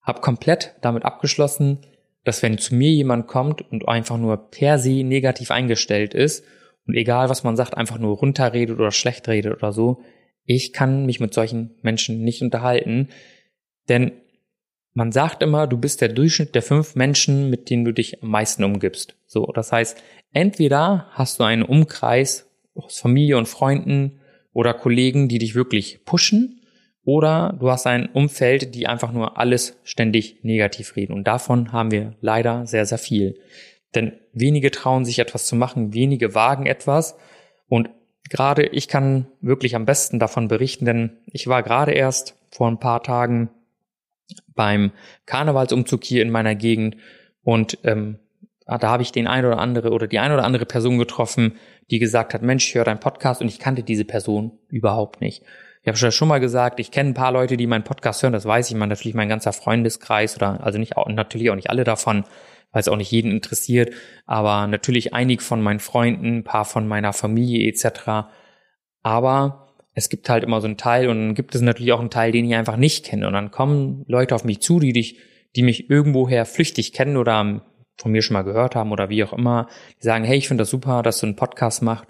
[0.00, 1.80] habe komplett damit abgeschlossen,
[2.24, 6.44] dass wenn zu mir jemand kommt und einfach nur per se negativ eingestellt ist
[6.88, 10.02] und egal, was man sagt, einfach nur runterredet oder schlecht redet oder so.
[10.44, 13.08] Ich kann mich mit solchen Menschen nicht unterhalten,
[13.88, 14.12] denn
[14.94, 18.30] man sagt immer, du bist der Durchschnitt der fünf Menschen, mit denen du dich am
[18.30, 19.14] meisten umgibst.
[19.26, 24.18] So, das heißt, entweder hast du einen Umkreis aus Familie und Freunden
[24.52, 26.58] oder Kollegen, die dich wirklich pushen,
[27.04, 31.14] oder du hast ein Umfeld, die einfach nur alles ständig negativ reden.
[31.14, 33.40] Und davon haben wir leider sehr, sehr viel.
[33.94, 37.16] Denn wenige trauen sich etwas zu machen, wenige wagen etwas.
[37.68, 37.90] Und
[38.28, 42.78] gerade ich kann wirklich am besten davon berichten, denn ich war gerade erst vor ein
[42.78, 43.50] paar Tagen
[44.54, 44.92] beim
[45.26, 46.96] Karnevalsumzug hier in meiner Gegend
[47.42, 48.18] und ähm,
[48.66, 51.56] da habe ich den ein oder andere oder die ein oder andere Person getroffen,
[51.90, 55.42] die gesagt hat, Mensch, ich höre deinen Podcast und ich kannte diese Person überhaupt nicht.
[55.80, 58.44] Ich habe schon mal gesagt, ich kenne ein paar Leute, die meinen Podcast hören, das
[58.44, 62.24] weiß ich, man natürlich mein ganzer Freundeskreis oder also nicht natürlich auch nicht alle davon,
[62.72, 63.92] weil es auch nicht jeden interessiert,
[64.26, 68.28] aber natürlich einige von meinen Freunden, ein paar von meiner Familie etc.
[69.02, 72.10] Aber es gibt halt immer so einen Teil und dann gibt es natürlich auch einen
[72.10, 73.26] Teil, den ich einfach nicht kenne.
[73.26, 75.18] Und dann kommen Leute auf mich zu, die dich,
[75.56, 77.62] die mich irgendwoher flüchtig kennen oder
[77.96, 79.68] von mir schon mal gehört haben oder wie auch immer,
[80.00, 82.06] die sagen, hey, ich finde das super, dass du einen Podcast machst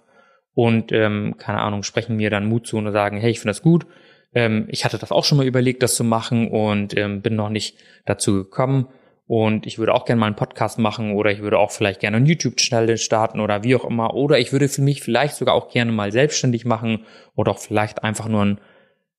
[0.52, 3.62] und ähm, keine Ahnung, sprechen mir dann Mut zu und sagen, hey, ich finde das
[3.62, 3.86] gut.
[4.34, 7.48] Ähm, ich hatte das auch schon mal überlegt, das zu machen und ähm, bin noch
[7.48, 8.88] nicht dazu gekommen
[9.28, 12.16] und ich würde auch gerne mal einen Podcast machen oder ich würde auch vielleicht gerne
[12.16, 14.14] einen YouTube-Channel starten oder wie auch immer.
[14.14, 17.04] Oder ich würde für mich vielleicht sogar auch gerne mal selbstständig machen
[17.36, 18.60] oder auch vielleicht einfach nur einen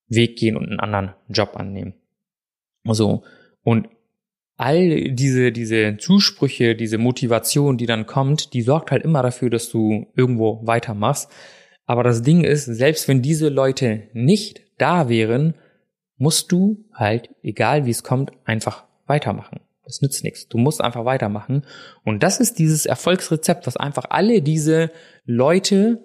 [0.07, 1.93] Weg gehen und einen anderen Job annehmen.
[2.85, 3.21] So.
[3.61, 3.87] Und
[4.57, 9.69] all diese, diese Zusprüche, diese Motivation, die dann kommt, die sorgt halt immer dafür, dass
[9.69, 11.31] du irgendwo weitermachst.
[11.85, 15.53] Aber das Ding ist, selbst wenn diese Leute nicht da wären,
[16.17, 19.59] musst du halt, egal wie es kommt, einfach weitermachen.
[19.89, 20.47] Das nützt nichts.
[20.47, 21.65] Du musst einfach weitermachen.
[22.03, 24.91] Und das ist dieses Erfolgsrezept, was einfach alle diese
[25.25, 25.99] Leute,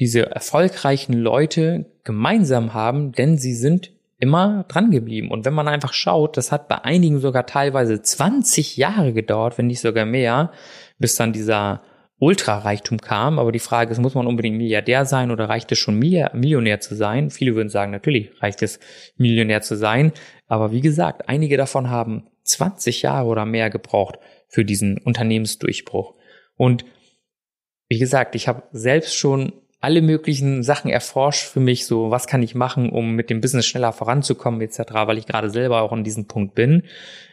[0.00, 5.30] diese erfolgreichen Leute gemeinsam haben, denn sie sind immer dran geblieben.
[5.30, 9.66] Und wenn man einfach schaut, das hat bei einigen sogar teilweise 20 Jahre gedauert, wenn
[9.66, 10.50] nicht sogar mehr,
[10.98, 11.82] bis dann dieser
[12.18, 13.38] Ultrareichtum kam.
[13.38, 16.94] Aber die Frage ist, muss man unbedingt Milliardär sein oder reicht es schon Millionär zu
[16.94, 17.28] sein?
[17.28, 18.80] Viele würden sagen, natürlich reicht es
[19.18, 20.12] Millionär zu sein.
[20.46, 26.14] Aber wie gesagt, einige davon haben 20 Jahre oder mehr gebraucht für diesen Unternehmensdurchbruch.
[26.56, 26.84] Und
[27.88, 32.42] wie gesagt, ich habe selbst schon alle möglichen Sachen erforscht für mich, so was kann
[32.42, 36.02] ich machen, um mit dem Business schneller voranzukommen etc., weil ich gerade selber auch an
[36.02, 36.82] diesem Punkt bin.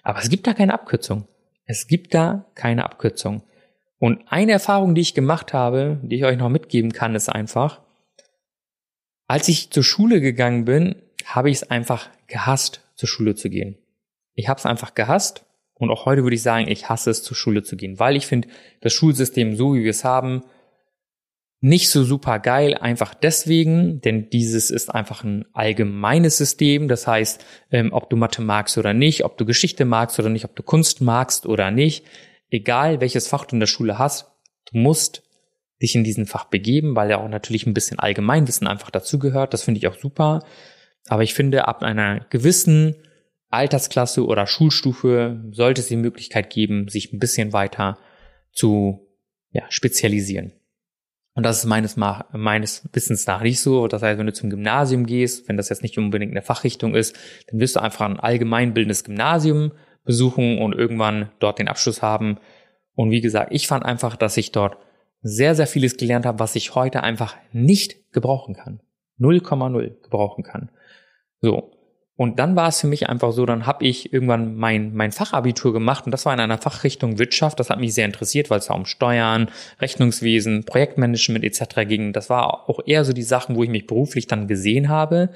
[0.04, 1.28] Aber es gibt da keine Abkürzung.
[1.65, 3.43] Es gibt da keine Abkürzung.
[3.97, 7.82] Und eine Erfahrung, die ich gemacht habe, die ich euch noch mitgeben kann, ist einfach,
[9.28, 10.95] als ich zur Schule gegangen bin,
[11.26, 13.78] habe ich es einfach gehasst, zur Schule zu gehen.
[14.34, 17.36] Ich habe es einfach gehasst und auch heute würde ich sagen, ich hasse es, zur
[17.36, 18.48] Schule zu gehen, weil ich finde
[18.82, 20.43] das Schulsystem so, wie wir es haben,
[21.65, 26.89] nicht so super geil, einfach deswegen, denn dieses ist einfach ein allgemeines System.
[26.89, 30.43] Das heißt, ähm, ob du Mathe magst oder nicht, ob du Geschichte magst oder nicht,
[30.43, 32.06] ob du Kunst magst oder nicht,
[32.50, 34.30] egal welches Fach du in der Schule hast,
[34.72, 35.24] du musst
[35.82, 39.54] dich in diesen Fach begeben, weil ja auch natürlich ein bisschen Allgemeinwissen einfach dazugehört.
[39.54, 40.43] Das finde ich auch super.
[41.08, 42.96] Aber ich finde, ab einer gewissen
[43.53, 47.97] Altersklasse oder Schulstufe sollte es die Möglichkeit geben, sich ein bisschen weiter
[48.51, 49.07] zu
[49.51, 50.53] ja, spezialisieren.
[51.35, 53.87] Und das ist meines, meines Wissens nach nicht so.
[53.87, 57.15] Das heißt, wenn du zum Gymnasium gehst, wenn das jetzt nicht unbedingt eine Fachrichtung ist,
[57.47, 59.71] dann wirst du einfach ein allgemeinbildendes Gymnasium
[60.03, 62.37] besuchen und irgendwann dort den Abschluss haben.
[62.93, 64.77] Und wie gesagt, ich fand einfach, dass ich dort
[65.21, 68.81] sehr, sehr vieles gelernt habe, was ich heute einfach nicht gebrauchen kann.
[69.19, 70.69] 0,0 gebrauchen kann.
[71.41, 71.71] So.
[72.15, 75.73] Und dann war es für mich einfach so, dann habe ich irgendwann mein, mein Fachabitur
[75.73, 77.60] gemacht und das war in einer Fachrichtung Wirtschaft.
[77.60, 79.49] Das hat mich sehr interessiert, weil es da um Steuern,
[79.82, 81.88] Rechnungswesen, Projektmanagement etc.
[81.88, 82.13] ging.
[82.13, 85.30] Das war auch eher so die Sachen, wo ich mich beruflich dann gesehen habe.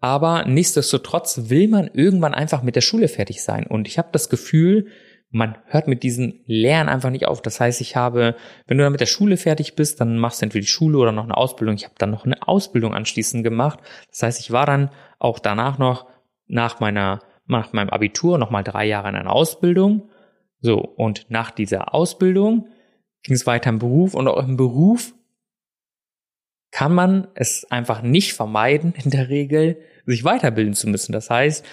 [0.00, 3.66] Aber nichtsdestotrotz will man irgendwann einfach mit der Schule fertig sein.
[3.66, 4.86] Und ich habe das Gefühl,
[5.32, 7.40] man hört mit diesem Lernen einfach nicht auf.
[7.40, 10.44] Das heißt, ich habe, wenn du dann mit der Schule fertig bist, dann machst du
[10.44, 11.74] entweder die Schule oder noch eine Ausbildung.
[11.74, 13.80] Ich habe dann noch eine Ausbildung anschließend gemacht.
[14.10, 16.06] Das heißt, ich war dann auch danach noch
[16.46, 20.10] nach meiner nach meinem Abitur noch mal drei Jahre in einer Ausbildung.
[20.60, 22.68] So und nach dieser Ausbildung
[23.22, 25.14] ging es weiter im Beruf und auch im Beruf
[26.70, 31.12] kann man es einfach nicht vermeiden in der Regel sich weiterbilden zu müssen.
[31.12, 31.64] Das heißt,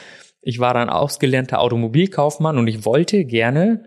[0.41, 3.85] ich war dann ausgelernter Automobilkaufmann und ich wollte gerne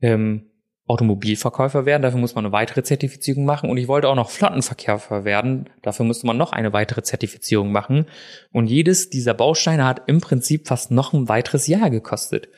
[0.00, 0.50] ähm,
[0.90, 2.02] Automobilverkäufer werden.
[2.02, 3.70] Dafür muss man eine weitere Zertifizierung machen.
[3.70, 5.70] Und ich wollte auch noch Flottenverkäufer werden.
[5.82, 8.06] Dafür musste man noch eine weitere Zertifizierung machen.
[8.50, 12.48] Und jedes dieser Bausteine hat im Prinzip fast noch ein weiteres Jahr gekostet.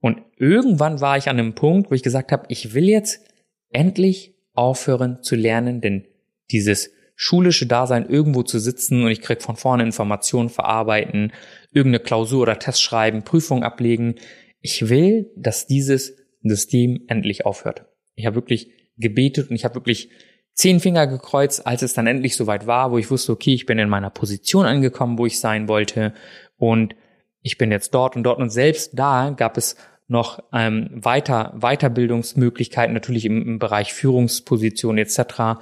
[0.00, 3.24] Und irgendwann war ich an einem Punkt, wo ich gesagt habe, ich will jetzt
[3.70, 6.06] endlich aufhören zu lernen, denn
[6.50, 11.32] dieses schulische Dasein irgendwo zu sitzen und ich krieg von vorne Informationen verarbeiten,
[11.76, 14.16] irgendeine Klausur oder Test schreiben, Prüfung ablegen.
[14.60, 17.86] Ich will, dass dieses System endlich aufhört.
[18.14, 20.10] Ich habe wirklich gebetet und ich habe wirklich
[20.54, 23.78] zehn Finger gekreuzt, als es dann endlich soweit war, wo ich wusste, okay, ich bin
[23.78, 26.14] in meiner Position angekommen, wo ich sein wollte
[26.56, 26.96] und
[27.42, 29.76] ich bin jetzt dort und dort und selbst da gab es
[30.08, 35.58] noch ähm, weiter Weiterbildungsmöglichkeiten natürlich im, im Bereich Führungsposition etc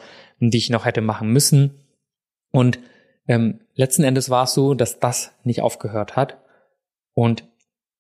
[0.51, 1.81] die ich noch hätte machen müssen.
[2.51, 2.79] Und
[3.27, 6.39] ähm, letzten Endes war es so, dass das nicht aufgehört hat.
[7.15, 7.45] Und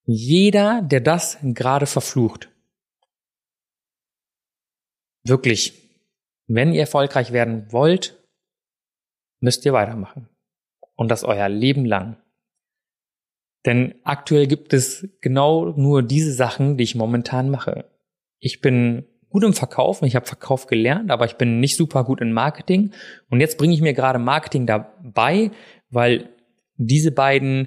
[0.05, 2.51] jeder, der das gerade verflucht,
[5.23, 5.85] wirklich,
[6.47, 8.23] wenn ihr erfolgreich werden wollt,
[9.41, 10.29] müsst ihr weitermachen.
[10.97, 12.23] Und das euer Leben lang.
[13.65, 17.91] Denn aktuell gibt es genau nur diese Sachen, die ich momentan mache.
[18.39, 22.21] Ich bin gut im Verkaufen, ich habe Verkauf gelernt, aber ich bin nicht super gut
[22.21, 22.93] in Marketing.
[23.29, 25.51] Und jetzt bringe ich mir gerade Marketing dabei,
[25.91, 26.29] weil
[26.77, 27.67] diese beiden,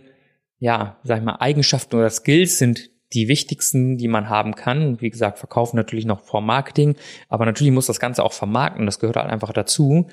[0.59, 5.01] ja, sag ich mal, Eigenschaften oder Skills sind die wichtigsten, die man haben kann.
[5.01, 6.95] Wie gesagt, Verkaufen natürlich noch vor Marketing,
[7.27, 10.07] aber natürlich muss das Ganze auch vermarkten, das gehört halt einfach dazu.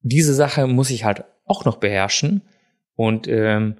[0.00, 2.42] Diese Sache muss ich halt auch noch beherrschen.
[2.96, 3.76] Und ähm,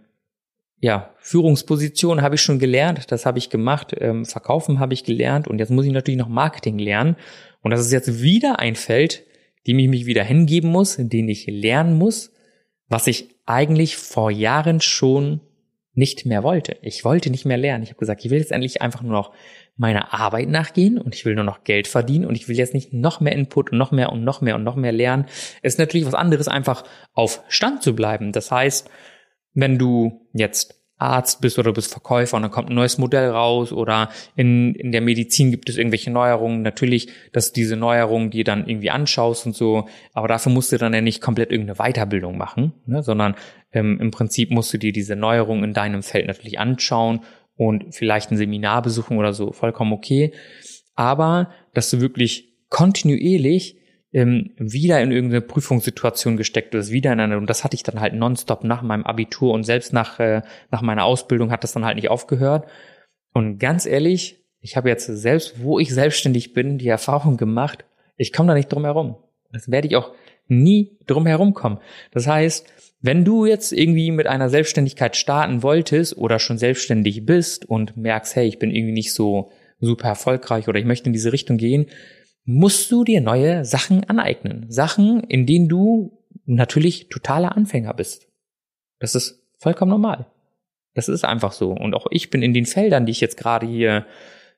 [0.80, 5.48] ja, Führungsposition habe ich schon gelernt, das habe ich gemacht, ähm, Verkaufen habe ich gelernt
[5.48, 7.16] und jetzt muss ich natürlich noch Marketing lernen.
[7.62, 9.24] Und das ist jetzt wieder ein Feld,
[9.66, 12.32] dem ich mich wieder hingeben muss, den ich lernen muss,
[12.88, 15.40] was ich eigentlich vor Jahren schon
[15.94, 16.76] nicht mehr wollte.
[16.80, 17.82] Ich wollte nicht mehr lernen.
[17.82, 19.32] Ich habe gesagt, ich will jetzt endlich einfach nur noch
[19.76, 22.92] meiner Arbeit nachgehen und ich will nur noch Geld verdienen und ich will jetzt nicht
[22.92, 25.26] noch mehr Input und noch mehr und noch mehr und noch mehr lernen.
[25.60, 28.30] Es ist natürlich was anderes, einfach auf Stand zu bleiben.
[28.30, 28.88] Das heißt,
[29.54, 33.30] wenn du jetzt Arzt bist oder du bist Verkäufer und dann kommt ein neues Modell
[33.30, 36.62] raus oder in, in der Medizin gibt es irgendwelche Neuerungen.
[36.62, 40.78] Natürlich, dass du diese Neuerungen dir dann irgendwie anschaust und so, aber dafür musst du
[40.78, 43.36] dann ja nicht komplett irgendeine Weiterbildung machen, ne, sondern
[43.72, 47.20] ähm, im Prinzip musst du dir diese Neuerungen in deinem Feld natürlich anschauen
[47.56, 50.32] und vielleicht ein Seminar besuchen oder so, vollkommen okay.
[50.96, 53.76] Aber, dass du wirklich kontinuierlich
[54.12, 58.00] ähm, wieder in irgendeine Prüfungssituation gesteckt wirst, wieder in eine, und das hatte ich dann
[58.00, 61.84] halt nonstop nach meinem Abitur und selbst nach, äh, nach meiner Ausbildung hat das dann
[61.84, 62.66] halt nicht aufgehört.
[63.32, 67.84] Und ganz ehrlich, ich habe jetzt selbst, wo ich selbstständig bin, die Erfahrung gemacht,
[68.16, 69.16] ich komme da nicht drum herum.
[69.52, 70.12] Das werde ich auch
[70.48, 71.78] nie drum herum kommen.
[72.10, 72.66] Das heißt,
[73.00, 78.34] wenn du jetzt irgendwie mit einer Selbstständigkeit starten wolltest oder schon selbstständig bist und merkst,
[78.34, 81.86] hey, ich bin irgendwie nicht so super erfolgreich oder ich möchte in diese Richtung gehen,
[82.50, 84.64] musst du dir neue Sachen aneignen.
[84.70, 88.26] Sachen, in denen du natürlich totaler Anfänger bist.
[89.00, 90.24] Das ist vollkommen normal.
[90.94, 91.72] Das ist einfach so.
[91.72, 94.06] Und auch ich bin in den Feldern, die ich jetzt gerade hier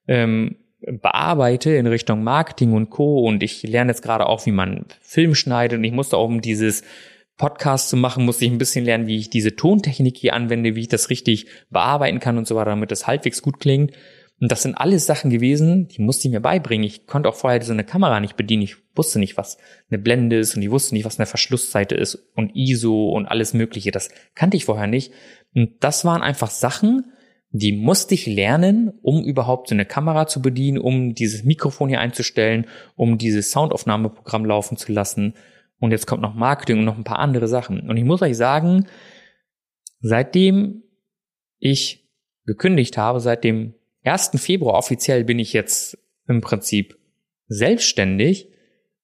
[0.06, 0.54] ähm,
[0.86, 3.26] bearbeite in Richtung Marketing und Co.
[3.26, 5.76] Und ich lerne jetzt gerade auch, wie man Film schneidet.
[5.76, 6.84] Und ich musste auch, um dieses
[7.38, 10.82] Podcast zu machen, musste ich ein bisschen lernen, wie ich diese Tontechnik hier anwende, wie
[10.82, 13.90] ich das richtig bearbeiten kann und so weiter, damit das halbwegs gut klingt.
[14.40, 16.86] Und das sind alles Sachen gewesen, die musste ich mir beibringen.
[16.86, 18.62] Ich konnte auch vorher so eine Kamera nicht bedienen.
[18.62, 19.58] Ich wusste nicht, was
[19.90, 23.52] eine Blende ist und ich wusste nicht, was eine Verschlussseite ist und ISO und alles
[23.52, 23.90] Mögliche.
[23.90, 25.12] Das kannte ich vorher nicht.
[25.54, 27.12] Und das waren einfach Sachen,
[27.50, 32.00] die musste ich lernen, um überhaupt so eine Kamera zu bedienen, um dieses Mikrofon hier
[32.00, 35.34] einzustellen, um dieses Soundaufnahmeprogramm laufen zu lassen.
[35.80, 37.90] Und jetzt kommt noch Marketing und noch ein paar andere Sachen.
[37.90, 38.86] Und ich muss euch sagen,
[40.00, 40.82] seitdem
[41.58, 42.08] ich
[42.46, 44.30] gekündigt habe, seit dem 1.
[44.36, 46.98] Februar offiziell bin ich jetzt im Prinzip
[47.48, 48.48] selbstständig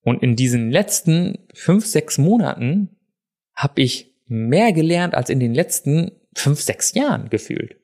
[0.03, 2.97] und in diesen letzten fünf, sechs Monaten
[3.55, 7.77] habe ich mehr gelernt als in den letzten fünf, sechs Jahren gefühlt.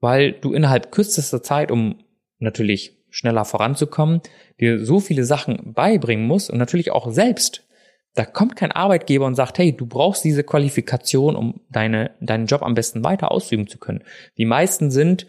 [0.00, 2.04] Weil du innerhalb kürzester Zeit, um
[2.38, 4.20] natürlich schneller voranzukommen,
[4.60, 7.66] dir so viele Sachen beibringen musst und natürlich auch selbst.
[8.14, 12.62] Da kommt kein Arbeitgeber und sagt, hey, du brauchst diese Qualifikation, um deine, deinen Job
[12.62, 14.04] am besten weiter ausüben zu können.
[14.36, 15.26] Die meisten sind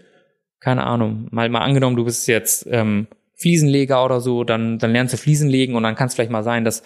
[0.60, 5.14] keine Ahnung, mal, mal angenommen, du bist jetzt ähm, Fliesenleger oder so, dann, dann lernst
[5.14, 6.84] du Fliesen legen und dann kann es vielleicht mal sein, dass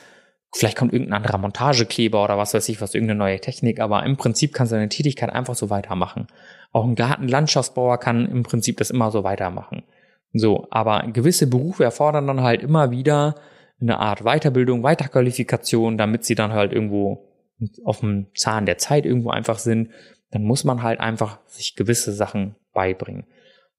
[0.55, 4.17] vielleicht kommt irgendein anderer Montagekleber oder was weiß ich, was irgendeine neue Technik, aber im
[4.17, 6.27] Prinzip kannst du deine Tätigkeit einfach so weitermachen.
[6.71, 9.83] Auch ein Gartenlandschaftsbauer kann im Prinzip das immer so weitermachen.
[10.33, 13.35] So, aber gewisse Berufe erfordern dann halt immer wieder
[13.79, 17.29] eine Art Weiterbildung, Weiterqualifikation, damit sie dann halt irgendwo
[17.83, 19.89] auf dem Zahn der Zeit irgendwo einfach sind.
[20.31, 23.25] Dann muss man halt einfach sich gewisse Sachen beibringen.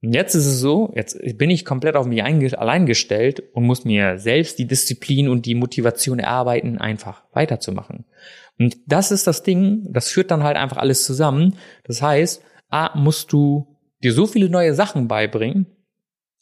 [0.03, 3.85] Und jetzt ist es so, jetzt bin ich komplett auf mich allein gestellt und muss
[3.85, 8.05] mir selbst die Disziplin und die Motivation erarbeiten, einfach weiterzumachen.
[8.59, 11.57] Und das ist das Ding, das führt dann halt einfach alles zusammen.
[11.85, 15.67] Das heißt, A, musst du dir so viele neue Sachen beibringen,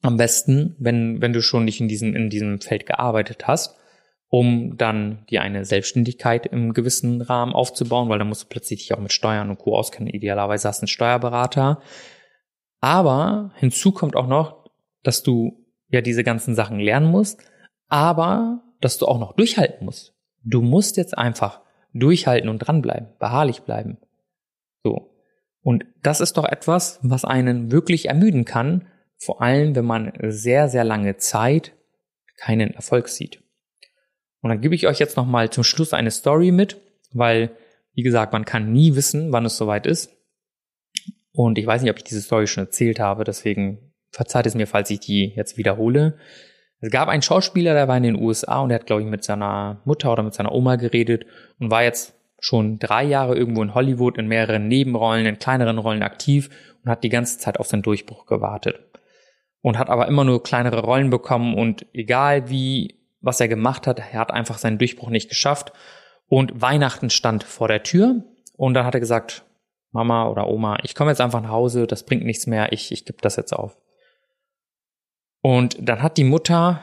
[0.03, 3.77] am besten, wenn, wenn du schon nicht in diesem, in diesem Feld gearbeitet hast,
[4.29, 8.95] um dann dir eine Selbstständigkeit im gewissen Rahmen aufzubauen, weil dann musst du plötzlich dich
[8.95, 9.77] auch mit Steuern und Co.
[9.77, 10.12] auskennen.
[10.12, 11.81] Idealerweise hast du einen Steuerberater,
[12.83, 14.68] aber hinzu kommt auch noch,
[15.03, 17.40] dass du ja diese ganzen Sachen lernen musst,
[17.88, 20.14] aber dass du auch noch durchhalten musst.
[20.42, 21.61] Du musst jetzt einfach
[21.95, 23.99] durchhalten und dranbleiben, beharrlich bleiben.
[24.83, 25.14] So.
[25.62, 30.68] Und das ist doch etwas, was einen wirklich ermüden kann, vor allem wenn man sehr,
[30.68, 31.73] sehr lange Zeit
[32.37, 33.45] keinen Erfolg sieht.
[34.40, 36.81] Und dann gebe ich euch jetzt nochmal zum Schluss eine Story mit,
[37.12, 37.53] weil,
[37.95, 40.16] wie gesagt, man kann nie wissen, wann es soweit ist.
[41.33, 44.66] Und ich weiß nicht, ob ich diese Story schon erzählt habe, deswegen verzeiht es mir,
[44.66, 46.18] falls ich die jetzt wiederhole.
[46.81, 49.25] Es gab einen Schauspieler, der war in den USA und der hat, glaube ich, mit
[49.25, 51.25] seiner Mutter oder mit seiner Oma geredet
[51.59, 56.03] und war jetzt schon drei Jahre irgendwo in Hollywood in mehreren Nebenrollen, in kleineren Rollen
[56.03, 56.51] aktiv
[56.85, 58.81] und hat die ganze Zeit auf seinen Durchbruch gewartet.
[59.61, 64.01] Und hat aber immer nur kleinere Rollen bekommen und egal wie, was er gemacht hat,
[64.01, 65.73] er hat einfach seinen Durchbruch nicht geschafft.
[66.27, 68.25] Und Weihnachten stand vor der Tür
[68.57, 69.45] und dann hat er gesagt,
[69.92, 73.05] Mama oder Oma, ich komme jetzt einfach nach Hause, das bringt nichts mehr, ich, ich
[73.05, 73.76] gebe das jetzt auf.
[75.42, 76.83] Und dann hat die Mutter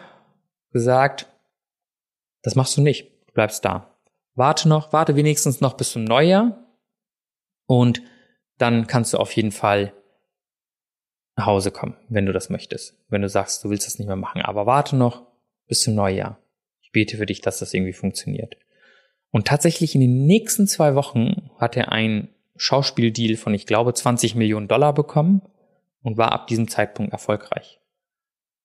[0.71, 1.27] gesagt,
[2.43, 3.95] das machst du nicht, du bleibst da.
[4.35, 6.65] Warte noch, warte wenigstens noch bis zum Neujahr
[7.65, 8.01] und
[8.57, 9.93] dann kannst du auf jeden Fall
[11.35, 12.97] nach Hause kommen, wenn du das möchtest.
[13.07, 14.41] Wenn du sagst, du willst das nicht mehr machen.
[14.41, 15.25] Aber warte noch
[15.67, 16.37] bis zum Neujahr.
[16.81, 18.57] Ich bete für dich, dass das irgendwie funktioniert.
[19.31, 22.29] Und tatsächlich in den nächsten zwei Wochen hat er ein
[22.60, 25.41] Schauspieldeal von, ich glaube, 20 Millionen Dollar bekommen
[26.03, 27.79] und war ab diesem Zeitpunkt erfolgreich.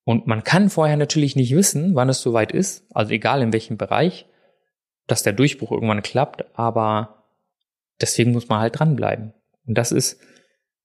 [0.03, 3.79] Und man kann vorher natürlich nicht wissen, wann es soweit ist, also egal in welchem
[3.79, 4.27] Bereich,
[5.07, 7.25] dass der Durchbruch irgendwann klappt, aber
[8.01, 9.33] deswegen muss man halt dranbleiben.
[9.67, 10.21] Und das ist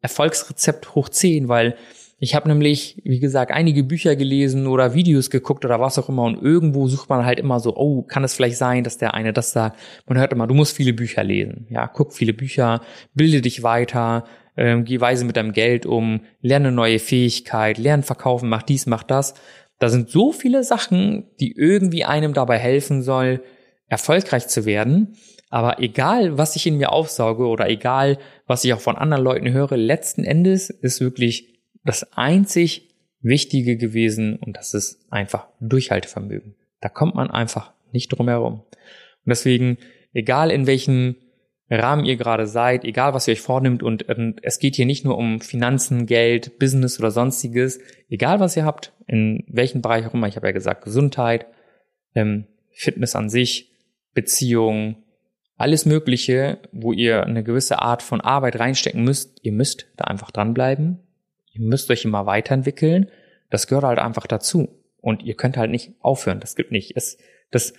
[0.02, 1.76] Erfolgsrezept hoch 10, weil
[2.22, 6.24] ich habe nämlich, wie gesagt, einige Bücher gelesen oder Videos geguckt oder was auch immer
[6.24, 9.32] und irgendwo sucht man halt immer so, oh, kann es vielleicht sein, dass der eine
[9.32, 9.80] das sagt.
[10.06, 11.66] Man hört immer, du musst viele Bücher lesen.
[11.70, 12.82] Ja, guck viele Bücher,
[13.14, 14.26] bilde dich weiter,
[14.58, 19.04] ähm, geh weise mit deinem Geld um, lerne neue Fähigkeit, lerne verkaufen, mach dies, mach
[19.04, 19.34] das.
[19.80, 23.42] Da sind so viele Sachen, die irgendwie einem dabei helfen soll,
[23.88, 25.16] erfolgreich zu werden.
[25.50, 29.52] Aber egal, was ich in mir aufsauge oder egal, was ich auch von anderen Leuten
[29.52, 31.59] höre, letzten Endes ist wirklich
[31.90, 32.88] das einzig
[33.22, 36.56] Wichtige gewesen und das ist einfach Durchhaltevermögen.
[36.82, 38.62] Da kommt man einfach nicht drum herum.
[38.62, 39.78] Und deswegen,
[40.14, 41.16] egal in welchem
[41.68, 45.04] Rahmen ihr gerade seid, egal was ihr euch vornimmt und, und es geht hier nicht
[45.04, 50.14] nur um Finanzen, Geld, Business oder sonstiges, egal was ihr habt, in welchem Bereich auch
[50.14, 51.48] immer, ich habe ja gesagt, Gesundheit,
[52.14, 53.72] ähm, Fitness an sich,
[54.14, 54.98] Beziehungen,
[55.58, 60.30] alles Mögliche, wo ihr eine gewisse Art von Arbeit reinstecken müsst, ihr müsst da einfach
[60.30, 61.00] dranbleiben
[61.60, 63.10] Ihr müsst euch immer weiterentwickeln.
[63.50, 64.70] Das gehört halt einfach dazu.
[65.02, 66.40] Und ihr könnt halt nicht aufhören.
[66.40, 66.94] Das gibt nicht.
[66.96, 67.18] Es,
[67.52, 67.74] das,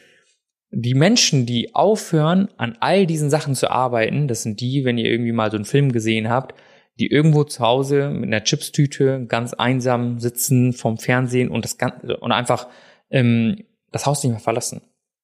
[0.70, 5.10] die Menschen, die aufhören, an all diesen Sachen zu arbeiten, das sind die, wenn ihr
[5.10, 6.54] irgendwie mal so einen Film gesehen habt,
[6.98, 12.18] die irgendwo zu Hause mit einer Chipstüte ganz einsam sitzen vom Fernsehen und das Ganze
[12.18, 12.68] und einfach
[13.10, 14.82] ähm, das Haus nicht mehr verlassen.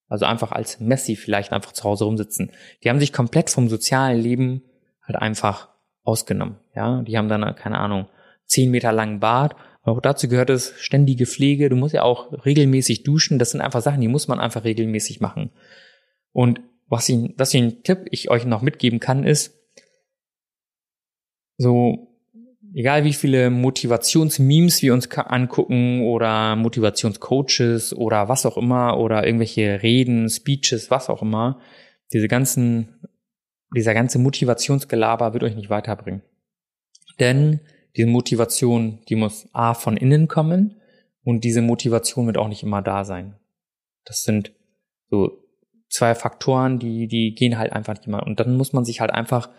[0.08, 2.52] Also einfach als Messi vielleicht einfach zu Hause rumsitzen.
[2.82, 4.62] Die haben sich komplett vom sozialen Leben
[5.02, 5.68] halt einfach
[6.02, 6.56] ausgenommen.
[6.74, 8.06] Ja, die haben dann keine Ahnung
[8.46, 9.56] zehn Meter langen Bart.
[9.82, 11.68] Auch dazu gehört es ständige Pflege.
[11.68, 13.38] Du musst ja auch regelmäßig duschen.
[13.38, 15.50] Das sind einfach Sachen, die muss man einfach regelmäßig machen.
[16.32, 19.54] Und was ich, was ich ein Tipp ich euch noch mitgeben kann, ist,
[21.58, 22.16] so,
[22.74, 29.82] egal wie viele Motivationsmemes wir uns angucken oder Motivationscoaches oder was auch immer oder irgendwelche
[29.82, 31.60] Reden, Speeches, was auch immer,
[32.12, 33.00] diese ganzen,
[33.74, 36.22] dieser ganze Motivationsgelaber wird euch nicht weiterbringen.
[37.18, 37.60] Denn
[37.96, 40.80] diese Motivation, die muss A von innen kommen
[41.24, 43.36] und diese Motivation wird auch nicht immer da sein.
[44.04, 44.52] Das sind
[45.08, 45.42] so
[45.88, 48.24] zwei Faktoren, die, die gehen halt einfach nicht immer.
[48.26, 49.50] Und dann muss man sich halt einfach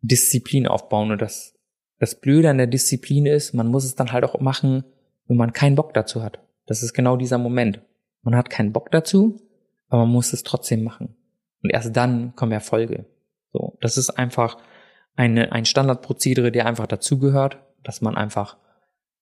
[0.00, 1.10] Disziplin aufbauen.
[1.10, 1.54] Und das,
[1.98, 4.84] das Blöde an der Disziplin ist, man muss es dann halt auch machen,
[5.26, 6.40] wenn man keinen Bock dazu hat.
[6.66, 7.80] Das ist genau dieser Moment.
[8.22, 9.40] Man hat keinen Bock dazu,
[9.88, 11.16] aber man muss es trotzdem machen.
[11.62, 13.06] Und erst dann kommen Erfolge.
[13.52, 14.58] So, das ist einfach
[15.16, 18.56] eine, ein Standardprozedere, der einfach dazugehört dass man einfach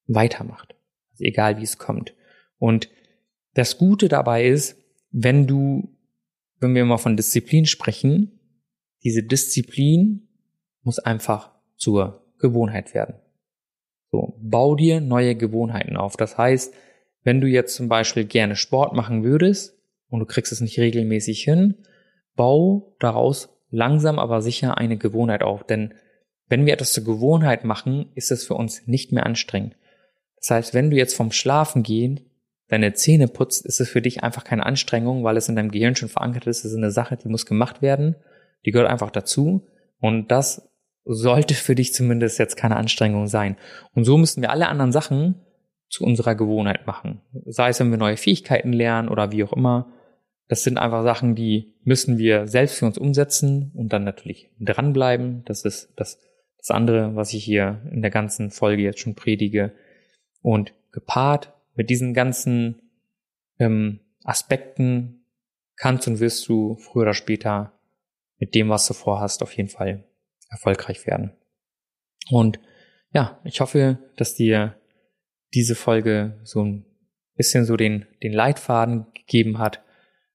[0.06, 0.74] weitermacht.
[1.10, 2.14] Also egal wie es kommt.
[2.58, 2.88] Und
[3.54, 4.76] das Gute dabei ist,
[5.10, 5.96] wenn du,
[6.58, 8.38] wenn wir mal von Disziplin sprechen,
[9.02, 10.28] diese Disziplin
[10.82, 13.16] muss einfach zur Gewohnheit werden.
[14.10, 16.16] So, bau dir neue Gewohnheiten auf.
[16.16, 16.74] Das heißt,
[17.22, 19.76] wenn du jetzt zum Beispiel gerne Sport machen würdest
[20.08, 21.74] und du kriegst es nicht regelmäßig hin,
[22.36, 25.64] bau daraus langsam aber sicher eine Gewohnheit auf.
[25.64, 25.94] Denn
[26.48, 29.76] wenn wir etwas zur Gewohnheit machen, ist es für uns nicht mehr anstrengend.
[30.36, 32.20] Das heißt, wenn du jetzt vom Schlafen gehen
[32.68, 35.96] deine Zähne putzt, ist es für dich einfach keine Anstrengung, weil es in deinem Gehirn
[35.96, 36.64] schon verankert ist.
[36.64, 38.16] Es ist eine Sache, die muss gemacht werden.
[38.64, 39.66] Die gehört einfach dazu.
[40.00, 40.68] Und das
[41.04, 43.56] sollte für dich zumindest jetzt keine Anstrengung sein.
[43.94, 45.36] Und so müssen wir alle anderen Sachen
[45.88, 47.20] zu unserer Gewohnheit machen.
[47.44, 49.92] Sei es, wenn wir neue Fähigkeiten lernen oder wie auch immer.
[50.48, 55.44] Das sind einfach Sachen, die müssen wir selbst für uns umsetzen und dann natürlich dranbleiben.
[55.44, 56.18] Das ist das
[56.66, 59.72] das andere, was ich hier in der ganzen Folge jetzt schon predige.
[60.42, 62.82] Und gepaart mit diesen ganzen
[63.58, 65.24] ähm, Aspekten
[65.76, 67.78] kannst und wirst du früher oder später
[68.38, 70.04] mit dem, was du vorhast, auf jeden Fall
[70.48, 71.32] erfolgreich werden.
[72.30, 72.58] Und
[73.12, 74.80] ja, ich hoffe, dass dir
[75.54, 76.84] diese Folge so ein
[77.36, 79.82] bisschen so den, den Leitfaden gegeben hat,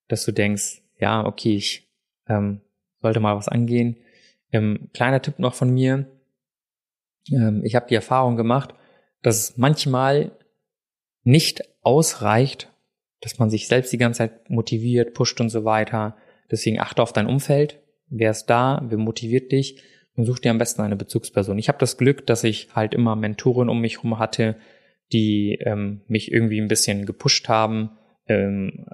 [0.08, 1.92] dass du denkst, ja, okay, ich
[2.28, 2.62] ähm,
[3.02, 3.98] sollte mal was angehen.
[4.52, 6.06] Ähm, kleiner Tipp noch von mir,
[7.30, 8.74] ähm, ich habe die Erfahrung gemacht,
[9.22, 10.32] dass es manchmal
[11.24, 12.72] nicht ausreicht,
[13.22, 16.18] dass man sich selbst die ganze Zeit motiviert, pusht und so weiter.
[16.50, 17.80] Deswegen achte auf dein Umfeld.
[18.08, 18.82] Wer ist da?
[18.88, 19.84] Wer motiviert dich?
[20.16, 21.58] Und such dir am besten eine Bezugsperson.
[21.58, 24.58] Ich habe das Glück, dass ich halt immer Mentoren um mich herum hatte,
[25.14, 27.92] die ähm, mich irgendwie ein bisschen gepusht haben,
[28.28, 28.86] ähm,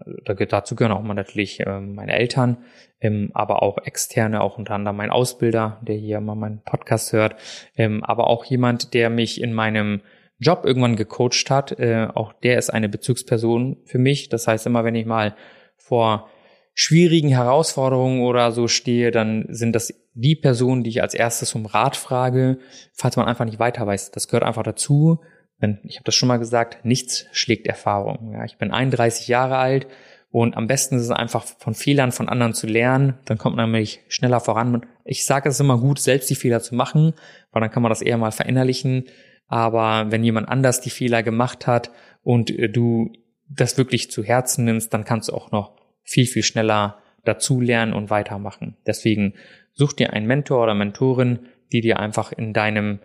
[0.50, 2.58] dazu gehören auch mal natürlich ähm, meine Eltern,
[3.02, 7.36] ähm, aber auch externe, auch unter anderem mein Ausbilder, der hier mal meinen Podcast hört,
[7.76, 10.02] ähm, aber auch jemand, der mich in meinem
[10.40, 11.80] Job irgendwann gecoacht hat.
[11.80, 14.30] Äh, auch der ist eine Bezugsperson für mich.
[14.30, 15.36] Das heißt, immer wenn ich mal
[15.76, 16.30] vor
[16.74, 21.66] schwierigen Herausforderungen oder so stehe, dann sind das die Personen, die ich als erstes um
[21.66, 22.60] Rat frage,
[22.94, 24.12] falls man einfach nicht weiter weiß.
[24.12, 25.20] Das gehört einfach dazu
[25.60, 28.34] ich habe das schon mal gesagt, nichts schlägt Erfahrung.
[28.34, 29.88] Ja, ich bin 31 Jahre alt
[30.30, 33.18] Und am besten ist es einfach von Fehlern von anderen zu lernen.
[33.26, 34.86] Dann kommt man nämlich schneller voran.
[35.04, 37.14] Ich sage es immer gut, selbst die Fehler zu machen,
[37.52, 39.06] weil dann kann man das eher mal verinnerlichen.
[39.48, 41.92] Aber wenn jemand anders die Fehler gemacht hat
[42.22, 43.12] und äh, du
[43.50, 48.10] das wirklich zu Herzen nimmst, dann kannst du auch noch viel, viel schneller dazulernen und
[48.10, 48.78] weitermachen.
[48.86, 49.34] Deswegen
[49.74, 53.00] such dir einen Mentor oder Mentorin, die dir einfach in deinem,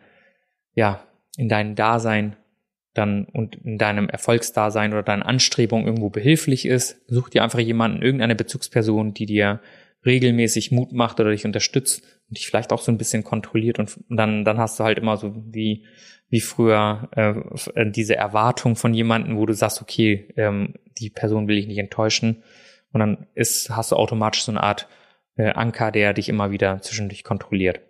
[0.74, 2.36] ja, in deinem Dasein
[2.94, 7.00] dann und in deinem Erfolgsdasein oder deinen Anstrebungen irgendwo behilflich ist.
[7.06, 9.60] Such dir einfach jemanden, irgendeine Bezugsperson, die dir
[10.04, 13.98] regelmäßig Mut macht oder dich unterstützt und dich vielleicht auch so ein bisschen kontrolliert und,
[14.08, 15.84] dann, dann hast du halt immer so wie,
[16.28, 21.58] wie früher äh, diese Erwartung von jemanden, wo du sagst, okay, ähm, die Person will
[21.58, 22.42] ich nicht enttäuschen
[22.92, 24.88] und dann ist, hast du automatisch so eine Art
[25.36, 27.80] äh, Anker, der dich immer wieder zwischendurch kontrolliert.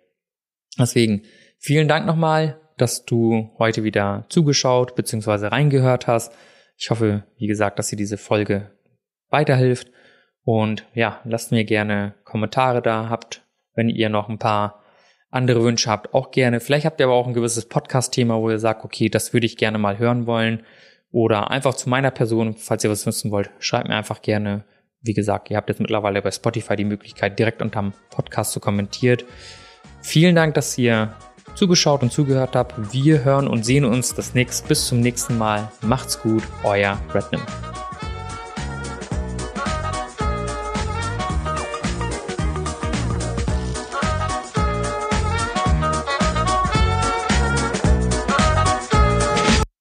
[0.77, 1.23] Deswegen
[1.57, 5.47] vielen Dank nochmal dass du heute wieder zugeschaut bzw.
[5.47, 6.33] reingehört hast.
[6.77, 8.71] Ich hoffe, wie gesagt, dass dir diese Folge
[9.29, 9.91] weiterhilft.
[10.43, 13.09] Und ja, lasst mir gerne Kommentare da.
[13.09, 13.45] Habt,
[13.75, 14.83] wenn ihr noch ein paar
[15.29, 16.59] andere Wünsche habt, auch gerne.
[16.59, 19.57] Vielleicht habt ihr aber auch ein gewisses Podcast-Thema, wo ihr sagt, okay, das würde ich
[19.57, 20.63] gerne mal hören wollen.
[21.11, 24.65] Oder einfach zu meiner Person, falls ihr was wissen wollt, schreibt mir einfach gerne.
[25.01, 29.19] Wie gesagt, ihr habt jetzt mittlerweile bei Spotify die Möglichkeit, direkt unterm Podcast zu kommentieren.
[30.01, 31.13] Vielen Dank, dass ihr
[31.55, 32.93] zugeschaut und zugehört habt.
[32.93, 35.71] Wir hören und sehen uns das nächste bis zum nächsten Mal.
[35.81, 37.41] Macht's gut, euer Redman.